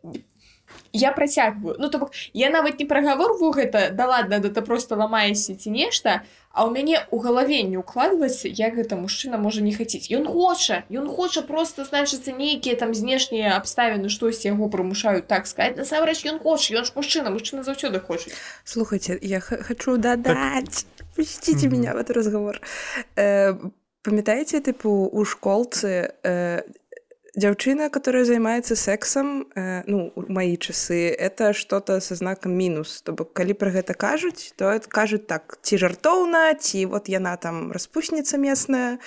[0.92, 1.76] я працягваю.
[1.78, 5.70] Ну то бок я нават не прагаворваю гэта да ладно да ты просто ламаешся ці
[5.70, 6.22] нешта
[6.54, 10.84] а ў мяне у галаве не укладваецца як гэта мужчына можа не хацець ён хоча
[10.90, 16.38] ён хоча просто значыцца нейкія там знешнія абставіны штосьці яго прымушаюць так сказать насамрэч ён
[16.38, 18.32] хоча ён ж мужчына мужчына заўсёды хочуць
[18.64, 20.86] Слухайте, я х- хочу додать.
[21.16, 21.76] Пустите Мгм.
[21.78, 22.60] меня в этот разговор.
[23.16, 23.54] Э,
[24.02, 26.62] Памятаеце, типу, у школцы э,
[27.36, 33.02] дзяўчына, которая займаецца сексом, э, ну, у мои часы, это что-то со знаком минус.
[33.02, 37.36] То бок, калі про гэта кажуць, то это кажуць так, ці жартоўна, ці вот яна
[37.36, 38.98] там распусніца местная,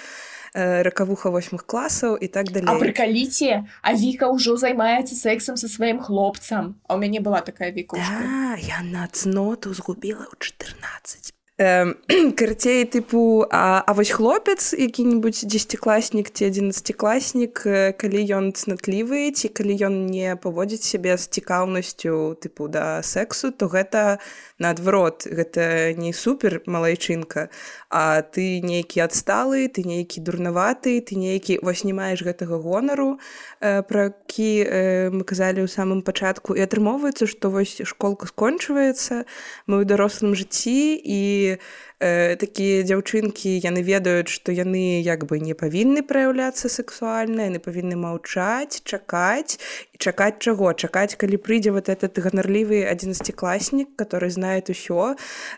[0.54, 2.68] э, ракавуха восьмых класаў і так далей.
[2.68, 7.72] А прыкаліце а Віка ўжо займаецца сексам са сваім хлопцам А ў мяне была такая
[7.72, 11.37] вікушка Да, я на цноту згубіла ў 14.
[12.38, 19.50] Карцей тыпу а, а вось хлопец які-нибудь дзесяцікласнік ці адзінаццацікласнік э, калі ён цнатлівы ці
[19.50, 24.22] калі ён не паводзіць сябе з цікаўнасцю тыпу да сексу то гэта
[24.62, 27.50] наадварот гэта не супер малайчынка
[27.90, 33.18] а ты нейкі адсталы ты нейкі дурнаваты ты нейкі вось не маеш гэтага гонару
[33.66, 39.26] э, пра які э, мы казалі ў самым пачатку і атрымоўваецца што вось школка скончваецца
[39.66, 41.58] мы ў дарослым жыцці і і
[42.00, 47.98] э, такія дзяўчынкі яны ведаюць што яны як бы не павінны праяўляцца сексуальна яны павінны
[47.98, 49.58] маўчаць чакаць.
[49.94, 50.74] І чакаць чаго?
[50.74, 55.16] Чакаць калі прыйдзе вот этот ганарлівы адзінасцікласнік который знает усё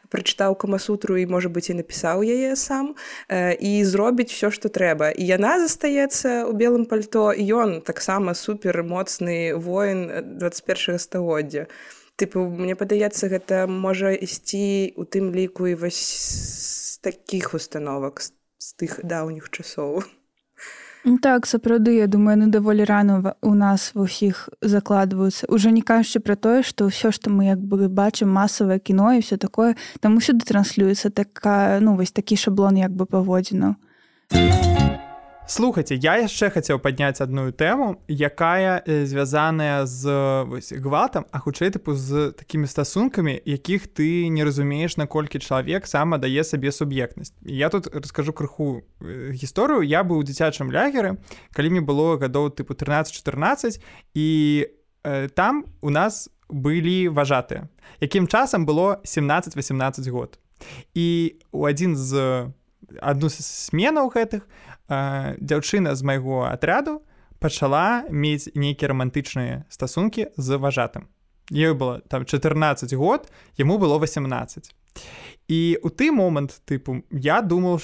[0.09, 2.95] прачытаў камасутру і можа быть і напісаў яе сам
[3.27, 5.11] э, і зробіць все что трэба.
[5.11, 11.67] І яна застаецца у белым пальто ён таксама супер моцны воін 21 стагоддзя
[12.19, 18.67] тыпу мне падаецца гэта можа ісці у тым ліку і вось з такіх установак з
[18.75, 20.03] тых даўніх часоў.
[21.05, 25.47] Ну так сапраўды я думаю ну даволі рано у нас ва ўсіх закладваюцца.
[25.47, 29.23] Уже не кажучы пра тое што ўсё што мы як бы бачым масавае кіно і
[29.23, 33.79] все такое там усюды транслюецца такая ну вось такі шаблон як бы паводзіну
[35.49, 40.05] слухайте я яшчэ хацеў падняць адную тэму якая звязаная з
[40.45, 46.13] вось, гвалтам а хутчэй тыпу з такімі стасункамі якіх ты не разумееш наколькі чалавек сам
[46.21, 51.17] дае сабе суб'ектнасць я тут раскажу крыху гісторыю я быў у дзіцячым лягеры
[51.57, 53.81] калі мне было гадоў тыпу 13-14
[54.13, 54.29] і
[55.03, 57.65] э, там у нас былі важатыя
[57.99, 60.39] якім часам было 17-18 год.
[60.93, 62.53] І у адзін з
[63.01, 64.45] адну з сменаў гэтых
[64.89, 67.01] дзяўчына з майго атряду
[67.39, 71.07] пачала мець нейкія рамантычныя стасункі з важатым.
[71.49, 74.75] Ёй было там 14 год, яму было 18.
[75.47, 77.79] І у ты момант тыпу я думаў,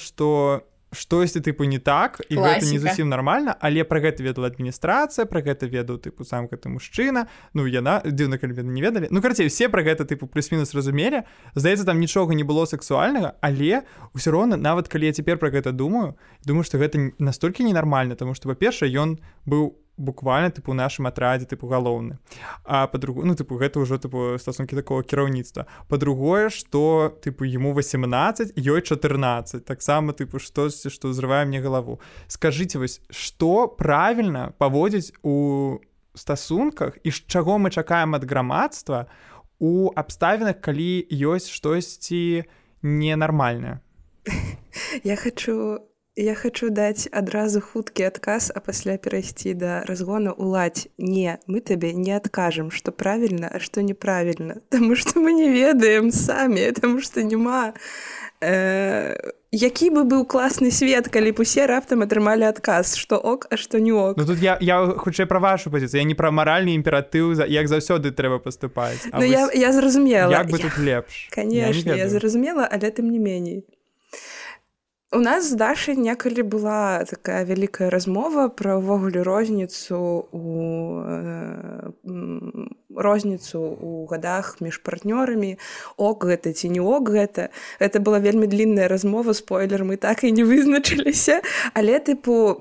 [0.96, 2.60] што штосьці тыпу не так і Класіка.
[2.60, 6.68] гэта не зусім нармальна але пра гэта ведала адміністрацыя пра гэта ведаў тыпу сам гэты
[6.68, 11.22] мужчына ну яна дзіўна калі не ведалі ну карцей все пра гэта тыпу плюс-мінус разумелі
[11.54, 15.72] здаецца там нічога не было сексуальнага але ўсё роўна нават калі я цяпер пра гэта
[15.72, 21.06] думаю думаю што гэта настолькі ненармальна тому што па-першае ён быў у буквально тыпу нашым
[21.06, 22.18] атрадзе тыпу галоўны
[22.64, 28.52] а по-друг ну тыпу гэта ўжо тыпу стасункі такого кіраўніцтва по-другое что тыпу ему 18
[28.56, 35.80] ёй 14 таксама тыпу штосьці што зрывае мне галаву скажите вось что правильно паводзіць у
[36.14, 39.06] стасунках і з чаго мы чакаем ад грамадства
[39.58, 42.44] у абставінах калі ёсць штосьці
[42.82, 43.80] ненармальная
[45.04, 45.80] я хочу
[46.16, 50.88] Я хочу даць адразу хуткі адказ, а пасля перайсці да разгону уладзь.
[50.96, 56.10] Не, мы табе не адкажам, што правільна, а што неправільна, Таму што мы не ведаем
[56.10, 57.74] самі, таму што няма.
[58.40, 59.12] Э,
[59.52, 63.76] які бы быў класны свет, калі б усе раптам атрымалі адказ, што ок, а што
[63.76, 64.16] не ок.
[64.16, 68.08] Ну, тут я, я хутчэй пра вашу пазіцыю, я не пра маральны імператыў, як заўсёды
[68.08, 69.04] трэба паступаць.
[69.12, 70.32] Ну, я, я зразумела.
[70.32, 70.64] Як бы я...
[70.64, 71.28] тут лепш.
[71.28, 73.68] Канешне, я, я зразумела, але тым не меней.
[75.16, 80.44] У нас з Дашай некалі была такая вялікая размова пра ўвогуле розніцу у
[81.08, 81.88] э,
[82.92, 85.56] розніцу ў гадах між партнёрамі
[85.96, 87.48] ок гэта ці не ок гэта.
[87.80, 91.40] Это была вельмі длінная размова спойлер мы так і не вызначыліся.
[91.72, 92.60] Але тыпу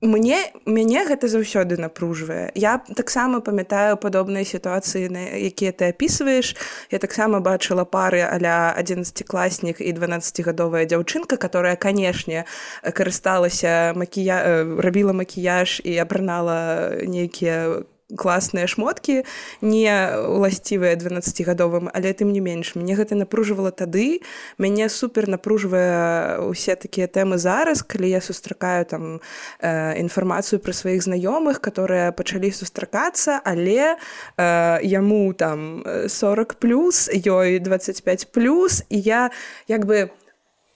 [0.00, 2.50] мне мяне гэта заўсёды напружвае.
[2.54, 6.54] Я таксама памятаю падобныя сітуацыі на якія ты опісваеш
[6.90, 12.44] я таксама бачыла пары аля 11класнік і 12гадовая дзяўчынка которая канешне
[12.82, 17.82] карысталася макія э, рабіла макіяж і абранала нейкія
[18.16, 19.24] класныя шмоткі
[19.60, 22.74] не уласцівыя 12гадовым але тым не менш.
[22.74, 24.20] Мне гэта напружвала тады
[24.56, 29.20] мяне супер напружвае усе такія тэмы зараз калі я сустракаю там
[29.60, 33.96] э, інфармацыю пра сваіх знаёмых которые пачалі сустракацца але
[34.36, 39.30] э, яму там 40 плюс ёй 25 плюс і я
[39.68, 40.27] як бы по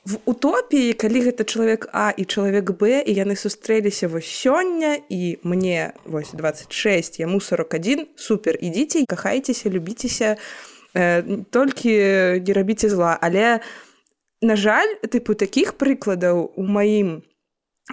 [0.04, 5.38] в утопіі калі гэта чалавек а і чалавек б і яны сустрэліся вось сёння і
[5.46, 10.36] мне вось 26 яму 41 супер ідзіце кахайцеся любіцеся
[10.94, 11.92] э, толькі
[12.42, 13.18] не рабіце зла.
[13.20, 13.60] Але
[14.42, 17.22] на жаль тыпу такіх прыкладаў у маім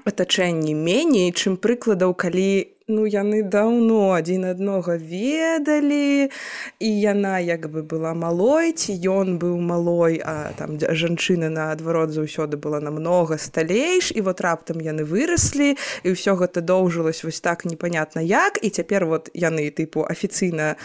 [0.01, 6.30] атачэнні меней чым прыкладаў калі ну яны даўно адзін аднога ведалі
[6.80, 12.58] і яна як бы была малой ці ён быў малой а там жанчына наадварот заўсёды
[12.58, 18.25] была намнога сталейш і вот раптам яны выраслі і ўсё гэта доўжылось вось так непонятна
[18.25, 20.75] як і цяпер вот яны тыпу афіцыйна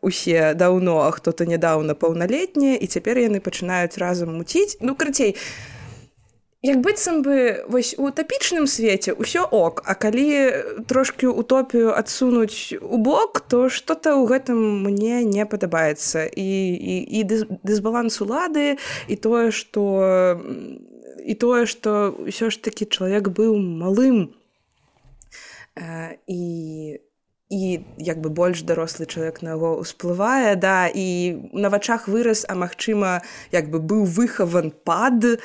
[0.00, 4.78] усе даўно а хто-то нядаўна паўналетнія і цяпер яны пачынаюць разам муціць.
[4.80, 5.79] Ну крыцей а
[6.62, 13.00] як быццам бы вось у утапічным свеце ўсё ок а калі трошки утопію адсунуць у
[13.00, 16.28] бок то что-то ў гэтым мне не падабаецца.
[16.28, 17.20] І і, і
[17.64, 18.76] дысбаланс улады
[19.08, 20.36] і тое что
[21.24, 24.36] і тое что ўсё ж таки чалавек быў малым.
[26.28, 27.00] І
[27.50, 32.54] і як бы больш дарослы чалавек на яго ўсплывае да і на вачах вырас а
[32.54, 35.40] магчыма як бы быў выхаван пад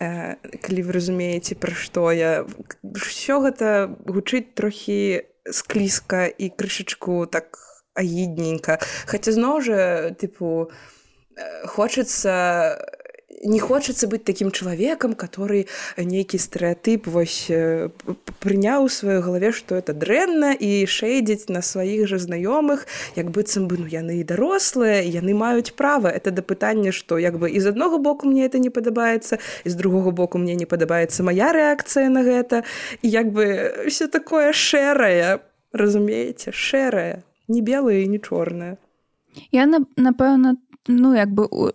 [0.00, 2.46] э, калі вы разумееце пра што я
[2.94, 7.58] все гэта гучыць трохі склізка і крышачку так
[7.94, 8.80] агідненька.
[9.06, 10.70] Хаця зноў жа тыпу
[11.66, 12.78] хочацца
[13.42, 15.66] не хочацца быць такім чалавекам который
[15.98, 17.90] нейкі стэеатып вось э,
[18.40, 23.66] прыняў у сваёй галаве што это дрэнна і шэйдзіць на сваіх жа знаёмых як быццам
[23.68, 26.08] бы ну яны і дарослыя яны маюць права.
[26.08, 29.74] Это да пытання што як бы з аднаго боку мне это не падабаецца і з
[29.74, 32.64] другога боку мне не падабаецца моя рэакцыя на гэта
[33.02, 35.40] і як бы все такое шэрае
[35.72, 37.22] разумееце шэрае.
[37.48, 38.76] Не белае і не чорнае.
[39.50, 40.56] Я напэўна
[40.86, 41.72] ну як бы у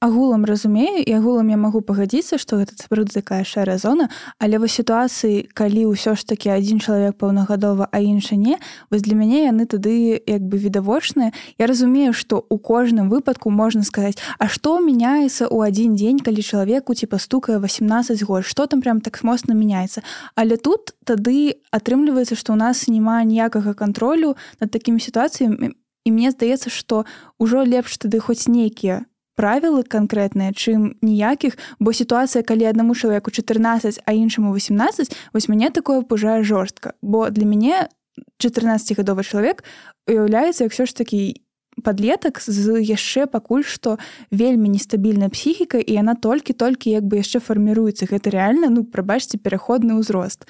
[0.00, 4.08] агулам разумею і агулам я магу пагадзіцца што гэта сапраўды такая шэрая зона
[4.40, 8.56] але вось сітуацыі калі ўсё ж такі адзін чалавек паўнагадова а іншы не
[8.88, 11.36] вось для мяне яны тады як бы відавочныя.
[11.60, 16.40] Я разумею што у кожным выпадку можна сказаць А што мяняецца ў адзін дзень калі
[16.40, 20.00] чалавеку ці пастукае 18 год што там прям так моцна мяняецца.
[20.32, 24.32] Але тут тады атрымліваецца што ў нас няма ніякага кантролю
[24.64, 27.04] над такімі сітуацыямі і мне здаецца што
[27.36, 29.04] ўжо лепш тады хоць нейкія
[29.40, 31.56] правілы канкрэтныя чым ніякіх.
[31.80, 36.92] Бо сітуацыя калі аднаму чалавеку 14 а іншаму 18 вось мяне такое пужае жорстка.
[37.00, 37.88] Бо для мяне
[38.36, 39.64] 14гадовы чалавек
[40.04, 41.40] уяўляецца як все ж такі
[41.80, 43.96] подлетак з яшчэ пакуль што
[44.28, 48.12] вельмі нестабільная псіхіка і яна толькі-толькі як бы яшчэ фарміруецца.
[48.12, 50.44] Гэта рэальна ну прабачце пераходны ўзрост.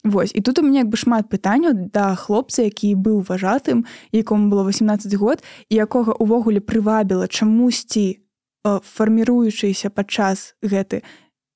[0.00, 3.84] Вось і тут у мяне як бы шмат пытанняў да хлопца які быў важатым
[4.16, 8.16] якому было 18 год і якога увогуле прывабіла чамусьці
[8.64, 11.02] фарміруючыся падчас гэты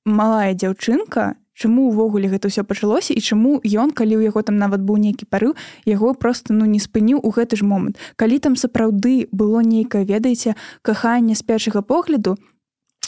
[0.05, 4.83] малая дзяўчынка чаму ўвогуле гэта ўсё пачалося і чаму ён калі ў яго там нават
[4.83, 5.55] быў нейкі парыў
[5.87, 7.95] яго просто ну не спыніў у гэты ж момант.
[8.19, 12.54] Калі там сапраўды было нейкае ведаеце каханне з першага погляду то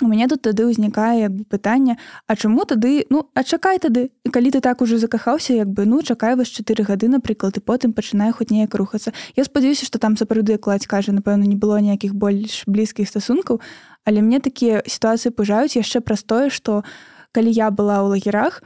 [0.02, 4.12] у мяне тут тады ўзнікае як бы пытанне А чаму тады ну а чакай тады.
[4.32, 7.94] Калі ты так ужо закахаўся як бы ну чакай вас чатыры гады напрыклад і потым
[7.94, 9.14] пачынае хоць неяк рухацца.
[9.36, 13.62] Я спадзяюся што там сапраўды кладзь кажа напэўна не было ніякіх больш блізкіх стасункаў.
[14.06, 16.84] Але мне такія сітуацыі пужаюць яшчэ праз тое што
[17.32, 18.64] калі я была ў лагерах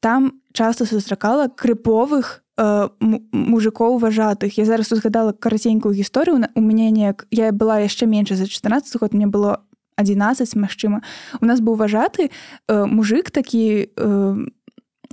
[0.00, 2.88] там часто сустракала крыповых э,
[3.32, 4.58] мужикоў важатых.
[4.58, 6.46] Я зараз узгадала караценькую гісторыю.
[6.54, 9.62] У мяне неяк я была яшчэ менш за 14 год мне было
[9.98, 11.02] 11 магчыма
[11.42, 14.36] у нас быў важаты э, мужик такі э,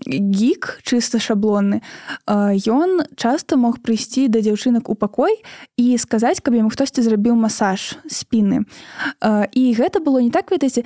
[0.03, 1.79] гік чыста шаблонны
[2.27, 5.39] ён часто мог прыйсці да дзяўчынак у пакой
[5.79, 8.67] і сказаць каб яму хтосьці зрабіў масаж спіны.
[9.55, 10.83] І гэта было не так ведаеце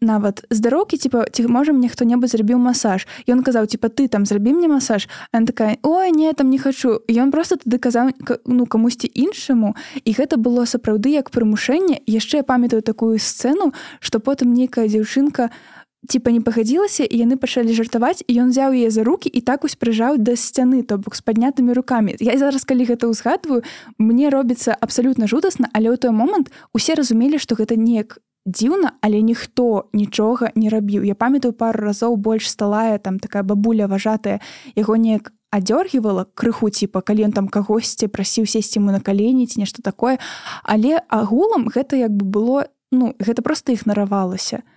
[0.00, 3.10] нават здароўкі типа ці можа мне хто-небудзь зрабіў масаж?
[3.26, 5.10] Ён казаў типа ты там зрабі мне масаж?
[5.32, 8.14] Она такая ой не там не хочу ён просто тады казаў
[8.46, 9.74] ну камусьці іншаму.
[10.04, 12.06] І гэта было сапраўды як прымушэнне.
[12.06, 17.72] Яшчэ памятаю такую сцэну что потым нейкая дзяўчынка у типа не пагадзілася і яны пачалі
[17.72, 21.16] жартаваць і ён взяў яе за руки і так ось прыжаў да сцяны то бок
[21.16, 22.16] з паднятымі руками.
[22.20, 23.62] Я зараз калі гэта ўзгадваю
[23.98, 29.24] мне робіцца абсалютна жудасна але ў той момант усе разумелі што гэта неяк дзіўна але
[29.24, 31.04] ніхто нічога не рабіў.
[31.04, 34.40] Я памятаю пару разоў больш сталая там такая бабуля важатая
[34.76, 39.80] яго неяк аддёргівала крыху типа калі ён там кагосьці прасіў сесці ему на каленіць нешта
[39.80, 40.18] такое.
[40.62, 44.62] Але агулам гэта як бы было ну гэта просто ігнаравалася.
[44.62, 44.73] то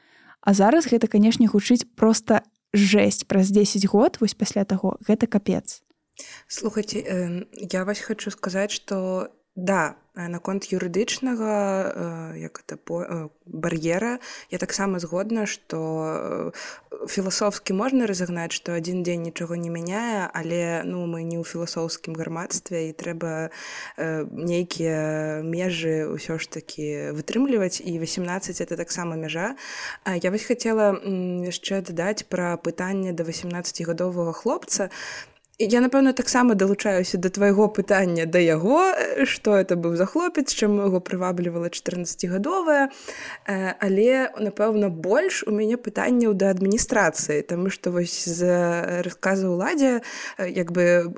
[0.47, 2.39] А зараз гэта канешне гучыць просто
[2.71, 5.83] жесть праз 10 год вось пасля таго гэта капец.
[6.47, 14.57] Слухайте э, я вас хочу сказаць что да наконт юрыдычнага як это по бар'ера я
[14.57, 16.51] таксама згодна что
[17.07, 22.17] філасофскі можна разагнаць што адзін дзень нічога не мяняе але ну мы не ў філасофскім
[22.17, 23.53] грамадстве і трэба
[24.33, 29.53] нейкія межы ўсё ж таки вытрымліваць і 18 это таксама мяжа
[30.09, 34.89] я вось хацела яшчэ дадаць пра пытанне да 18гадовага хлопца
[35.59, 38.93] Я напэўна таксама далучаюся да твайго пытання да яго
[39.25, 42.93] што это быў за хлопец чым яго прываблівала 14гадовая
[43.49, 48.45] але напэўна больш у мяне пытанняў да адміністрацыі Таму што вось з
[49.01, 50.05] расказа ўладзе
[50.37, 51.09] як бы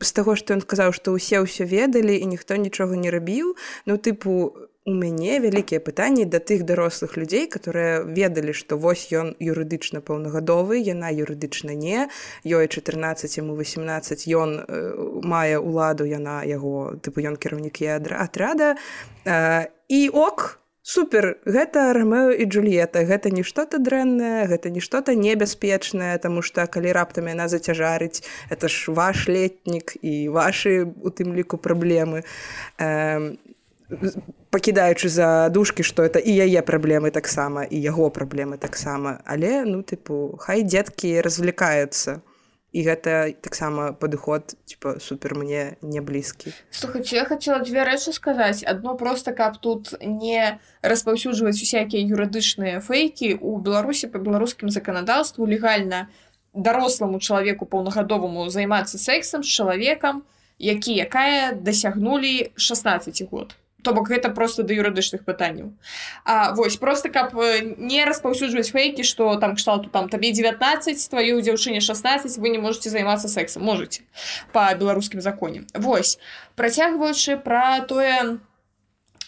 [0.00, 4.00] з таго што ён сказаў што ўсе ўсё ведалі і ніхто нічога не рабіў ну
[4.00, 10.04] тыпу у мяне вялікія пытанні да тых дарослых людзей которые ведалі што вось ён юрыдычна
[10.04, 12.08] паўнагадовы яна юрыдычна не
[12.44, 17.80] ёй 14 ему 18 ён э, мае ўладу яна яго тыпу ён кіраўнік
[18.12, 18.76] атрада.
[19.24, 25.14] Э, і ок супер гэта рамео і Джульета гэта не что-то дрэннае гэта не что-то
[25.14, 28.20] небяспечнае тому что калі раптам яна зацяжарыць
[28.52, 32.28] это ж ваш летнік і ваши у тым ліку праблемы.
[32.76, 33.32] Э,
[34.50, 39.20] пакідаючы за дужкі что это і яе праблемы таксама і яго праблемы таксама.
[39.24, 42.22] Але ну тыпу хай дзеткі развлекаются
[42.74, 46.50] і гэта таксама падыход типа супер мне не блізкі.
[46.70, 48.62] Слухайте я хотела две рэчы сказаць?
[48.66, 56.10] Одно просто каб тут не распаўсюджваць усякія юрыдычныя фейкі у беларусі по беларускім заканадаўству легальна
[56.54, 60.22] даросламу чалавеку паўнагадоваму займацца сексам з чалавекам
[60.58, 65.72] які якая дасягнулі 16 год то бок гэта просто да юрыдычных пытанняў.
[66.24, 71.40] А вось просто каб э, не распаўсюджваць фейкі что там кшталту там табе 19 твою
[71.40, 74.02] дзяўчыне 16 вы не можете займацца сексом можете
[74.52, 75.64] по беларускім законе.
[75.74, 76.18] Вось
[76.56, 78.40] працягваючы про тое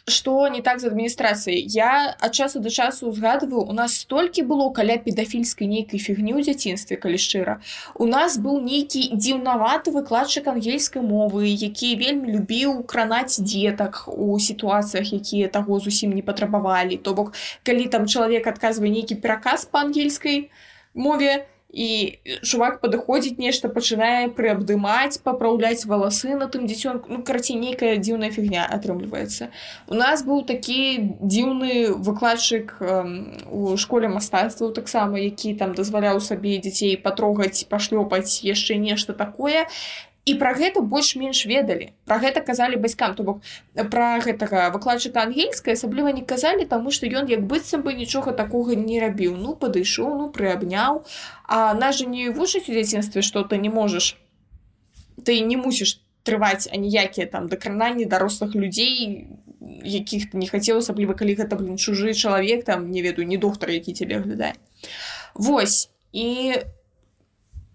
[0.08, 4.70] что не так з адміністрацыяй я ад часу да часу узгадываю у нас столькі было
[4.70, 7.58] каля педафільскай нейкай фігні ў дзяцінстве калі шчыра
[7.98, 15.10] у нас быў нейкі дзіўнаваты выкладчык ангельскай мовы які вельмі любіў кранаць дзетак у сітуацыях
[15.10, 16.96] якія таго зусім не патрабавалі.
[16.96, 17.34] То бок
[17.66, 20.50] калі там чалавек адказвае нейкі пераказ по ангельскай
[20.94, 27.58] мове то і чувак падыходзіць нешта пачынае прыабдымаць папраўляць валасы на тым дзіцёнку ну карацей
[27.60, 29.50] нейкая дзіўная фігня атрымліваецца
[29.92, 30.80] у нас быў такі
[31.20, 39.12] дзіўны выкладчык у школе мастацтваў таксама які там дазваляў сабе дзяцей патрогаць пашлёпаць яшчэ нешта
[39.12, 39.68] такое
[40.26, 41.92] і пра гэта больш-менш ведалі.
[42.04, 43.14] Про гэта казалі бацькам.
[43.14, 43.42] То бок
[43.74, 48.74] пра гэтага выкладчыка ангельская асабліва не казалі таму што ён як быццам бы нічога такога
[48.74, 49.38] не рабіў.
[49.38, 51.06] Ну падышоў ну прыабняў.
[51.46, 54.18] А нас же не вучыць у дзяцінстве что ты не можаш
[55.22, 59.30] ты не мусіш трываць аніякія там дакрананні дарослых людзей
[59.86, 63.94] якіх не хацеў асабліва калі гэта блин чужы чалавек там не ведаю не доктар які
[63.94, 64.54] цябе глядае
[65.34, 65.90] Вось.
[66.12, 66.54] І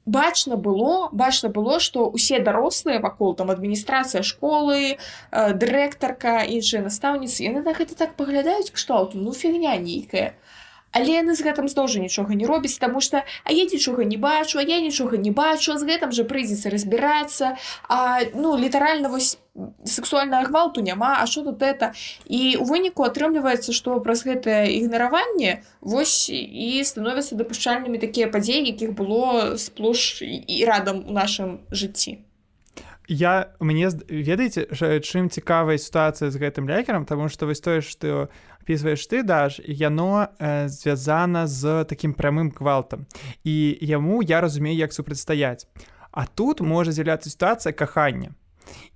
[0.05, 7.43] бачна было бачна было что усе дарослыя вакол там адміністрацыя школы э, дырэктарка іншыя настаўніцы
[7.43, 10.33] яны на гэта так паглядаюць кшталту ну фігня нейкая
[10.91, 14.17] але яны з гэтым зноў жа нічога не робіць таму што а я нічога не
[14.17, 17.55] бачу а я нічога не бачу з гэтым жа прыйдзецца разбірацца.
[17.87, 19.37] А ну літаральна вось
[19.83, 21.91] сексуальная гвалту няма а що тут это?
[22.25, 28.95] І у выніку атрымліваецца што праз гэтае ігнараванне вось і становяцца дапушчальнымі такія падзеі якіх
[28.95, 32.19] было сплош і радам у нашым жыцці.
[33.11, 34.71] Я мне ведаеце
[35.03, 37.05] чым цікавая сітуацыя з гэтым лякерам?
[37.05, 38.29] Тому что вось тое што
[38.61, 43.05] опісваеш ты даш яно э, звязана з таким прамым квалтам
[43.43, 45.67] і яму я разумею як супрацьстаяць.
[46.11, 48.35] А тут можа з'яўляцца сітуацыя кахання.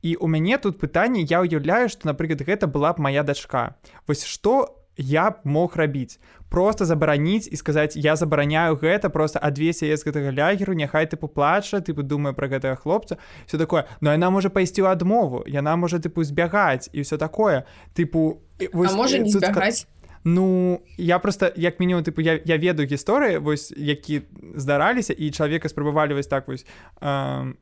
[0.01, 3.76] І у мяне тут пытанне я ўяўляю што напрыклад гэта была б моя дачка.
[4.07, 6.20] Вось что я б мог рабіць.
[6.50, 11.82] Просто забараніць і сказаць я забараняю гэта просто адвесе з гэтага лягеру няхай ты поплача
[11.82, 13.86] ты думаю про гэтага хлопца все такое.
[14.02, 17.66] Но яна можа пайсці ў адмову яна можа тыпу збягаць і все такое.
[17.93, 18.41] Тыпу
[18.74, 19.88] можа не збягаць?
[20.24, 24.22] Ну я просто як мінімум тыпу я, я ведаю гісторыі вось які
[24.56, 26.66] здараліся і чалавека спрабавалі вось так вось
[27.02, 27.54] э,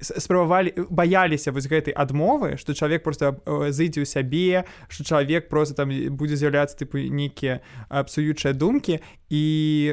[0.00, 5.92] спрабавалі баяліся вось гэтай адмовы што чалавек просто зайдзе ў сябе што чалавек просто там
[6.16, 9.44] будзе з'яўляцца тыпу нейкія псуючыя думкі і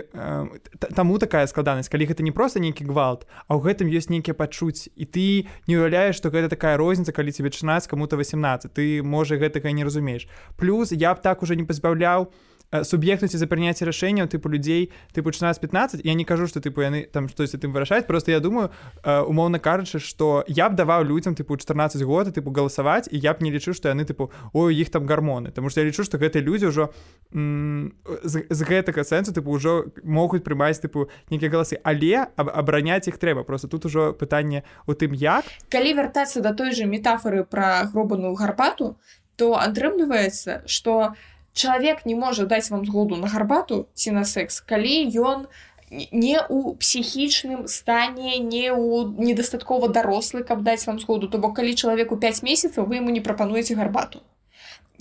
[0.01, 0.47] э,
[0.95, 4.89] таму такая складанасць калі гэта не просто нейкі гвалт а ў гэтым ёсць нейкія пачуць
[4.95, 5.27] і ты
[5.67, 9.83] не уяўляеш што гэта такая розніца калі тебе 16 кому-то 18 ты можа гэтага не
[9.83, 14.51] разумееш плюс я б так уже не пазбаўляў у Э, суб'ектнасці за прыняцце рашэнняў тыпу
[14.51, 18.39] людзей тыпу 16-15 я не кажу што тыпу яны там штось тым вырашаць просто я
[18.39, 18.71] думаю
[19.03, 23.33] э, умоўна кажучы што я б даваў людзям тыпу 14 год тыпу галасаваць і я
[23.33, 26.19] б не лічу што яны тыпу ой іх там гармоны Таму што я лічу што
[26.19, 26.91] гэтыя людзі ўжо
[27.31, 33.15] з, з гэтага сэнсу тыпу ўжо могуць прымаць тыпу нейкія галасы але аб, абараняць іх
[33.17, 35.47] трэба просто тут ужо пытанне у тым як.
[35.71, 38.99] Калі вяртацца да той же метафоры пра гробаную гарбату
[39.37, 44.61] то атрымліваецца что у чалавек не можа даць вам згоду на гарбату ці на секс
[44.61, 44.95] калі
[45.31, 45.47] ён
[45.89, 51.75] не у псіхічным стане не у недастаткова дарослы каб даць вам згоду то бок калі
[51.75, 54.21] чалавеку 5 месяцаў вы ему не прапануеце гарбату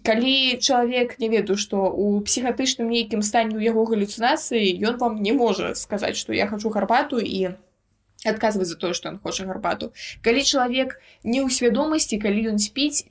[0.06, 5.36] калі чалавек не ведаю што у псіхатычным нейкім стане у яго галюцынацыі ён вам не
[5.36, 7.56] можа сказаць што я хачу гарбату і
[8.24, 9.92] адказваць за тое што ён хоча гарбату.
[10.22, 13.06] Калі чалавек не ў свядомасці калі ён спіць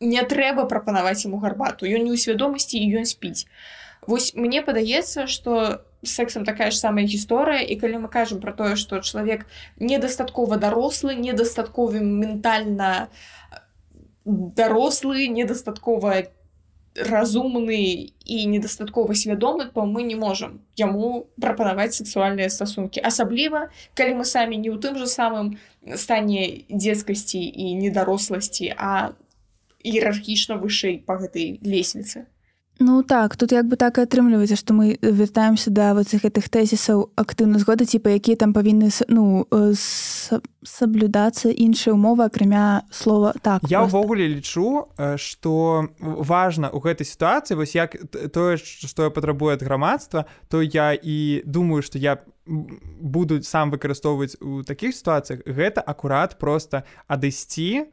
[0.00, 1.86] не трэба прапанаваць яму гарбату.
[1.86, 3.46] Ён не ў свядомасці і ён спіць
[4.06, 8.76] Вось мне падаецца что сексам такая ж самая гісторыя і калі мы кажам про тое
[8.76, 9.46] что чалавек
[9.80, 13.08] недастаткова дарослы недастатковы ментальна
[14.24, 16.30] дарослы недастаткова
[16.96, 24.24] разумны і недастаткова свядомы то мы не можам яму прапанаваць сексуальныя стасункі асабліва калі мы
[24.24, 25.58] самі не ў тым же самым
[25.96, 29.16] стане дзецкасці і недаросласці а
[29.86, 32.26] іерархічна вышэй па гэтай лесвіцы
[32.78, 37.08] Ну так тут як бы так і атрымліваецца што мы вяртаемся да вот гэтых тэзісаў
[37.16, 39.48] актыўна згоды типа якія там павінны ну
[40.60, 47.72] саблюдацца іншыя умовы акрамя слова так я ўвогуле лічу что важна у гэтай сітуацыі вось
[47.72, 53.72] як тое што я патрабую ад грамадства то я і думаю что я буду сам
[53.72, 57.88] выкарыстоўваць у такіх сітуацыях гэта акурат просто адысці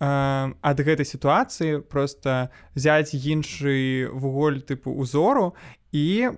[0.00, 5.54] ад гэтай сітуацыі просто взять іншы вуголь тыпу узору
[5.92, 6.34] і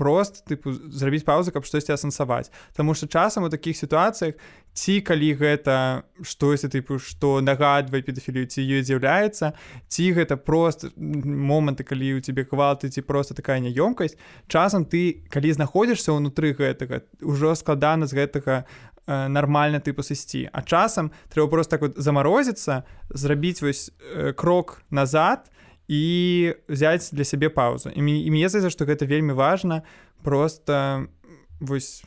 [0.00, 2.48] просто тыпу зрабіць паузу каб штосьці асэнсаваць.
[2.72, 4.40] Таму что часам у такіх сітуацыях
[4.72, 9.52] ці калі гэта штосьці тыпу што нагадвае педафілію ці ёй з'яўляецца
[9.90, 14.16] ці гэта просто моманты калі у тебе квалты ці просто такая няёмкасць
[14.48, 18.64] часам ты калі знаходзішся ўнутры гэтага ўжо складана з гэтага
[19.10, 24.82] Э, нармальна тыпу сысці а часам трэба просто так вот замарозіцца зрабіць вось э, крок
[24.90, 25.50] назад
[25.88, 27.90] і взять для сябе паузу.
[27.90, 29.82] І мне здаецца што гэта вельмі важна
[30.22, 31.10] просто
[31.58, 32.06] вось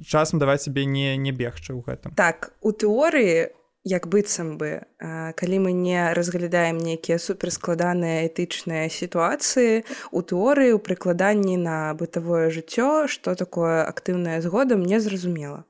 [0.00, 2.16] часам даваць сябе не не бегчы ў гэтым.
[2.16, 3.52] Так у тэорыі
[3.84, 4.88] як быццам бы
[5.36, 9.84] калі мы не разглядаем нейкія суперскладаныя этычныя сітуацыі
[10.16, 15.67] у тэорыі ў прыкладанні на бытавое жыццё што такое актыўная згода мне зразумела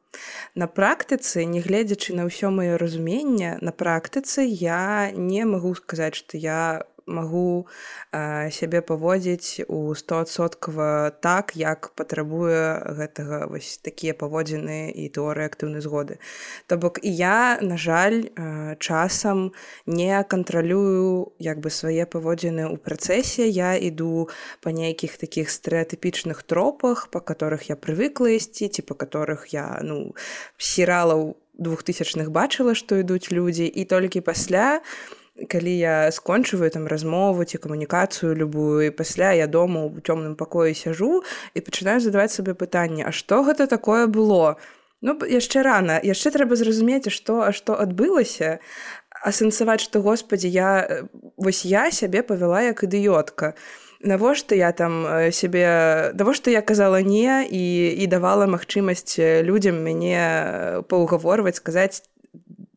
[0.54, 6.82] На практыцы, нягледзячы на ўсё маё разуменне, на практыцы я не магу сказаць, што я
[7.08, 7.66] магу
[8.12, 15.80] э, сябе паводзіць у стосоткава так як патрабуе гэтага вось такія паводзіны і тэорыі актыўнай
[15.80, 16.20] згоды.
[16.68, 19.52] То бок і я на жаль э, часам
[19.86, 23.48] не кантралюю як бы свае паводзіны ў працэсе.
[23.48, 24.28] Я іду
[24.60, 30.14] па нейкіх такіх стэеатыпічных тропах па которых я прывыкла ісці ці па которых я ну
[30.60, 33.66] сералаў двухтысячных бачыла што ідуць людзі.
[33.66, 34.82] І толькі пасля я
[35.46, 40.74] калі я скончываю там размову ці камунікацыю любую і пасля я дома у цёмным пакоі
[40.74, 41.22] сяжу
[41.54, 44.56] і пачынаю задаваць сабе пытанне А што гэта такое было?
[45.00, 48.58] Ну яшчэ рана яшчэ трэба зразумець што а што адбылася
[49.22, 53.54] асэнсаваць што господі я вось я сябе павяла як ідыётка
[54.02, 61.62] навошта я там сябе навошта я казала не і і давала магчымасць людзям мяне паўгаворваць
[61.62, 62.02] сказаць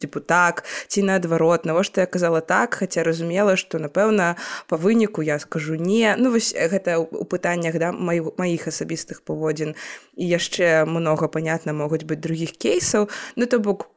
[0.02, 4.36] типу так ці наадварот навошта я казала так хаця разумела што напэўна
[4.68, 9.76] па выніку я скажу не ну вось гэта у пытаннях да маіх асабістых паводзін.
[10.18, 13.10] І яшчэ многа панятна могуць быць другіх кейсаў.
[13.36, 13.90] Ну то бок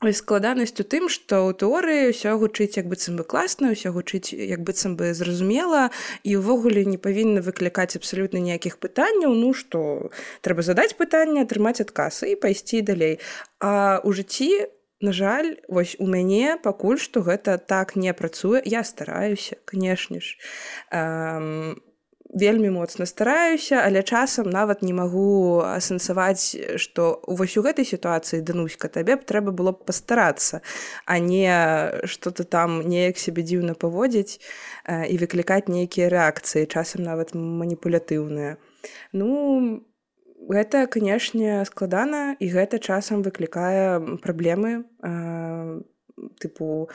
[0.00, 4.64] складанасць у тым што ў тэорыі ўсё гучыць як быццам бы класна ўсё гучыць як
[4.64, 5.92] быццам бы зразумела
[6.24, 9.36] і ўвогуле не павінна выклікаць абсалютна ніякіх пытанняў.
[9.36, 10.08] Ну што
[10.40, 13.20] трэба задаць пытанне атрымаць адказ і пайсці далей.
[13.60, 18.60] А у жыцці На жаль, вось у мяне пакуль што гэта так не працуе.
[18.64, 20.36] Я стараюся, канешне ж.
[20.92, 21.80] Эм,
[22.34, 28.88] вельмі моцна стараюся, але часам нават не магу асэнсаваць, што вось у гэтай сітуацыі дануська
[28.88, 30.62] табе б трэба было б пастарацца,
[31.06, 31.48] а не
[32.04, 34.38] што-то там неяк сябе дзіўна паводзіць
[34.84, 38.56] э, і выклікаць нейкія рэакцыі, часам нават маніпулятыўныя.
[39.12, 39.82] Ну,
[40.48, 45.80] гэта канешне складана і гэта часам выклікае праблемы э,
[46.40, 46.88] тыпу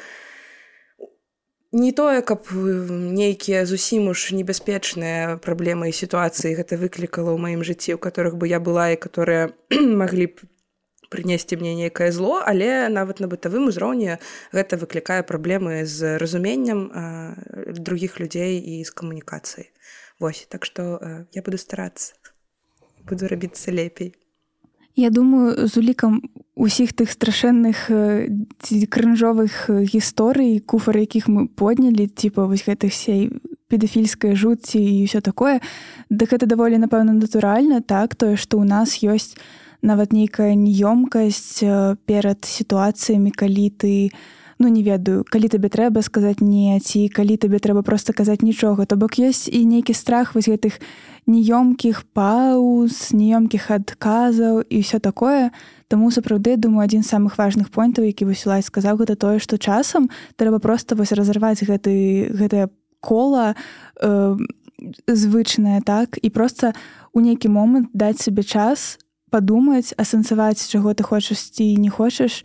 [1.76, 7.96] не тое каб нейкія зусім уж небяспечныя праблемы і сітуацыі гэта выклікала ў маім жыцці
[7.96, 9.54] у которых бы я была і которые
[10.02, 10.50] маглі б
[11.14, 14.18] прынесці мне нейкае зло але нават на бытавым узроўні
[14.56, 19.70] гэта выклікае праблемы з разуменнем э, других людзей і з камунікацыяй.
[20.20, 22.16] Вось так што э, я буду старацца
[23.10, 24.14] буду рабіцца лепей.
[24.96, 26.24] Я думаю з улікам
[26.56, 27.92] усіх тых страшэнных
[28.88, 33.28] крынжовых гісторый куфар якіх мы поднялі типа вось гэтых сей
[33.68, 35.60] педафільскай жуці і ўсё такое
[36.08, 38.16] дык гэта даволі напэўна натуральна так?
[38.16, 39.36] Тое што ў нас ёсць
[39.84, 41.60] нават нейкая неёмкасць
[42.08, 44.16] перад сітуацыямі калі ты
[44.64, 48.88] ну не ведаю калі табе трэба сказаць не ці калі табе трэба просто казаць нічога
[48.88, 55.02] то бок ёсць і нейкі страх вось гэтых не неёмкіх пауз неёмкіх адказаў і ўсё
[55.02, 55.50] такое.
[55.90, 60.10] Таму сапраўды думаю адзін з самых важных поінтаў які высілай сказаў гэта тое што часам
[60.38, 62.70] трэба просто вось разарваць гэты гэтае
[63.02, 63.56] кола
[64.02, 64.38] э,
[65.08, 66.74] звычнае так і просто
[67.14, 68.98] у нейкі момант даць сабе час
[69.30, 72.44] падумаць асэнсаваць чаго ты хочаш ці не хочаш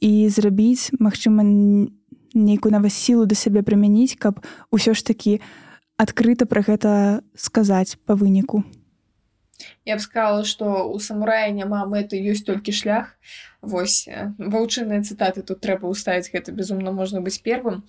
[0.00, 1.44] і зрабіць магчыма
[2.34, 5.40] нейкую нават сілу да сябе прымяніць каб усё ж такі
[5.96, 8.64] адкрыта пра гэта сказаць па выніку.
[9.84, 13.14] Я б сказала что у самурая няма мэты ёсць толькі шлях.
[13.62, 17.86] Вось ваўчыныя цытаты тут трэба ўставіць гэта безумна можна быць первым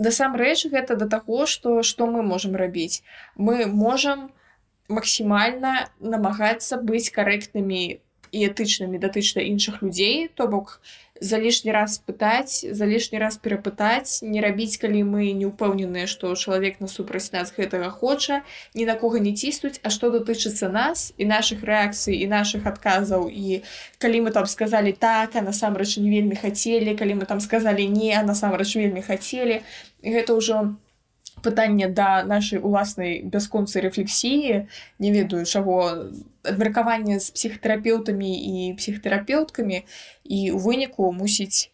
[0.00, 3.02] насамрэч гэта да таго што што мы можам рабіць.
[3.36, 4.30] Мы можам
[4.88, 7.82] максімальна намагацца быць карэктнымі
[8.30, 10.80] і этычнымі датычна іншых людзей то бок
[11.20, 16.32] за лішні раз пытаць за лішні раз перапытаць не рабіць калі мы не ўпэўненыя што
[16.34, 18.40] чалавек насупраць нас гэтага хоча
[18.74, 23.28] ні на кого не ціснуць А што датычыцца нас і наших рэакцый і наших адказаў
[23.28, 23.62] і
[23.98, 28.16] калі мы там сказали так а насамрэч не вельмі хацелі калі мы там сказали не
[28.16, 29.60] а насамрэч вельмі хацелі
[30.00, 30.90] гэта ўжо не
[31.42, 34.66] пытанне да нашай уласнай бясконцай рэфлексіі
[34.98, 36.10] не ведаю чаго
[36.44, 39.84] абмеркаванне з псіхатэрапеўтамі і псіхатэрапеўткамі
[40.30, 41.69] і ў выніку мусіць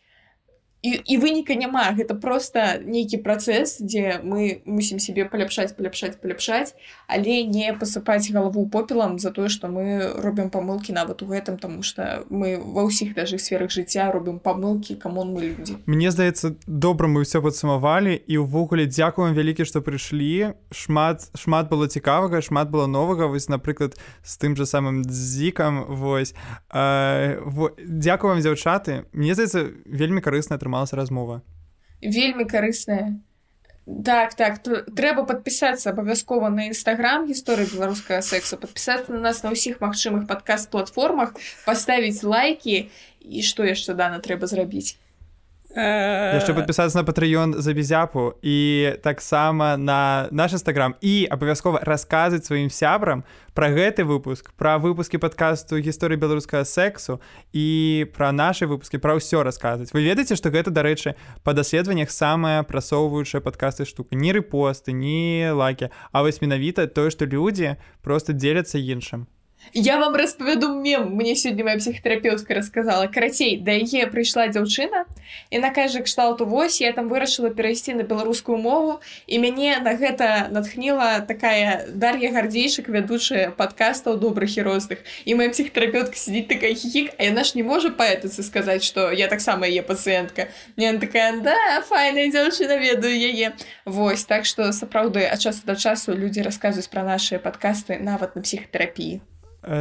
[0.86, 6.74] і, і выніка няма гэта просто нейкі працэс дзе мы мусім себе паляпшаць паляпшаць паляпшаць
[7.06, 11.82] але не пасыпаць галаву попелам за тое што мы робім памылкі нават у гэтым тому
[11.82, 17.10] что мы ва ўсіх даже сферах жыцця робім памылкі камон мы людзі Мне здаецца добра
[17.10, 22.86] мы ўсё падсумавалі і ўвогуле дзякуем вялікі што прыйшлі шмат шмат было цікавага шмат было
[22.86, 23.26] новага.
[23.26, 26.34] Вось напрыклад з тым же самым зікам вось.
[26.70, 27.38] Э,
[27.78, 31.42] дзякую вам дзяўчаты мне здаецца вельмі карысна атрымалася размова.
[32.02, 33.20] Вельмі карысная.
[34.04, 39.78] Так так трэба подпісацца абавязкова на нстаграм гісторыі беларускага сексу подпісацца на нас на ўсіх
[39.80, 42.90] магчымых падкаст платформах паставіць лайки
[43.22, 44.98] і што яшчэ дана трэба зрабіць
[45.76, 52.72] яшчэ падпісацца на патрыён за безяпу і таксама на наш нстаграм і абавязкова расказаць сваім
[52.72, 57.20] сябрам пра гэты выпуск пра выпускі падкасту гісторыі беларускага сексу
[57.52, 61.12] і пра нашы выпускі пра ўсё расказваць вы ведаеце што гэта дарэчы
[61.44, 64.16] па даследаваннях самая прасоўваючая падкасты штука.
[64.16, 65.90] Не рэпосты не лайки.
[66.12, 69.26] А вось менавіта тое што людзі просто дзеляцца іншым
[69.72, 71.14] Я вам распавяду мем.
[71.14, 73.06] Мне сёння моя псіхатэрапеўтка рассказала.
[73.06, 75.04] Карацей да яе прыйшла дзяўчына
[75.50, 79.94] і на кажа кшталту вось я там вырашыла перайсці на беларускую мову і мяне на
[79.94, 86.74] гэта натхніла такая дар'я гардзейшак вядучая падкастаў добрых і розных і моя псіхатэрапеўтка сидзіць такая
[86.74, 91.38] хіхік а яна ж не можа паэтыцы сказаць што я таксама яе пацыентка не такая
[91.42, 91.56] да
[91.88, 93.54] файная дзяўчына ведаю яе
[93.84, 98.42] Вось так што сапраўды ад часу да часу людзі расказваюць пра нашыя падкасты нават на
[98.42, 99.20] псіхатэрапіі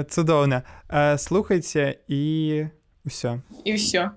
[0.09, 0.63] цудоўна.
[1.17, 2.23] Слухайце і
[3.05, 3.39] ўсё.
[3.65, 4.09] І ўсё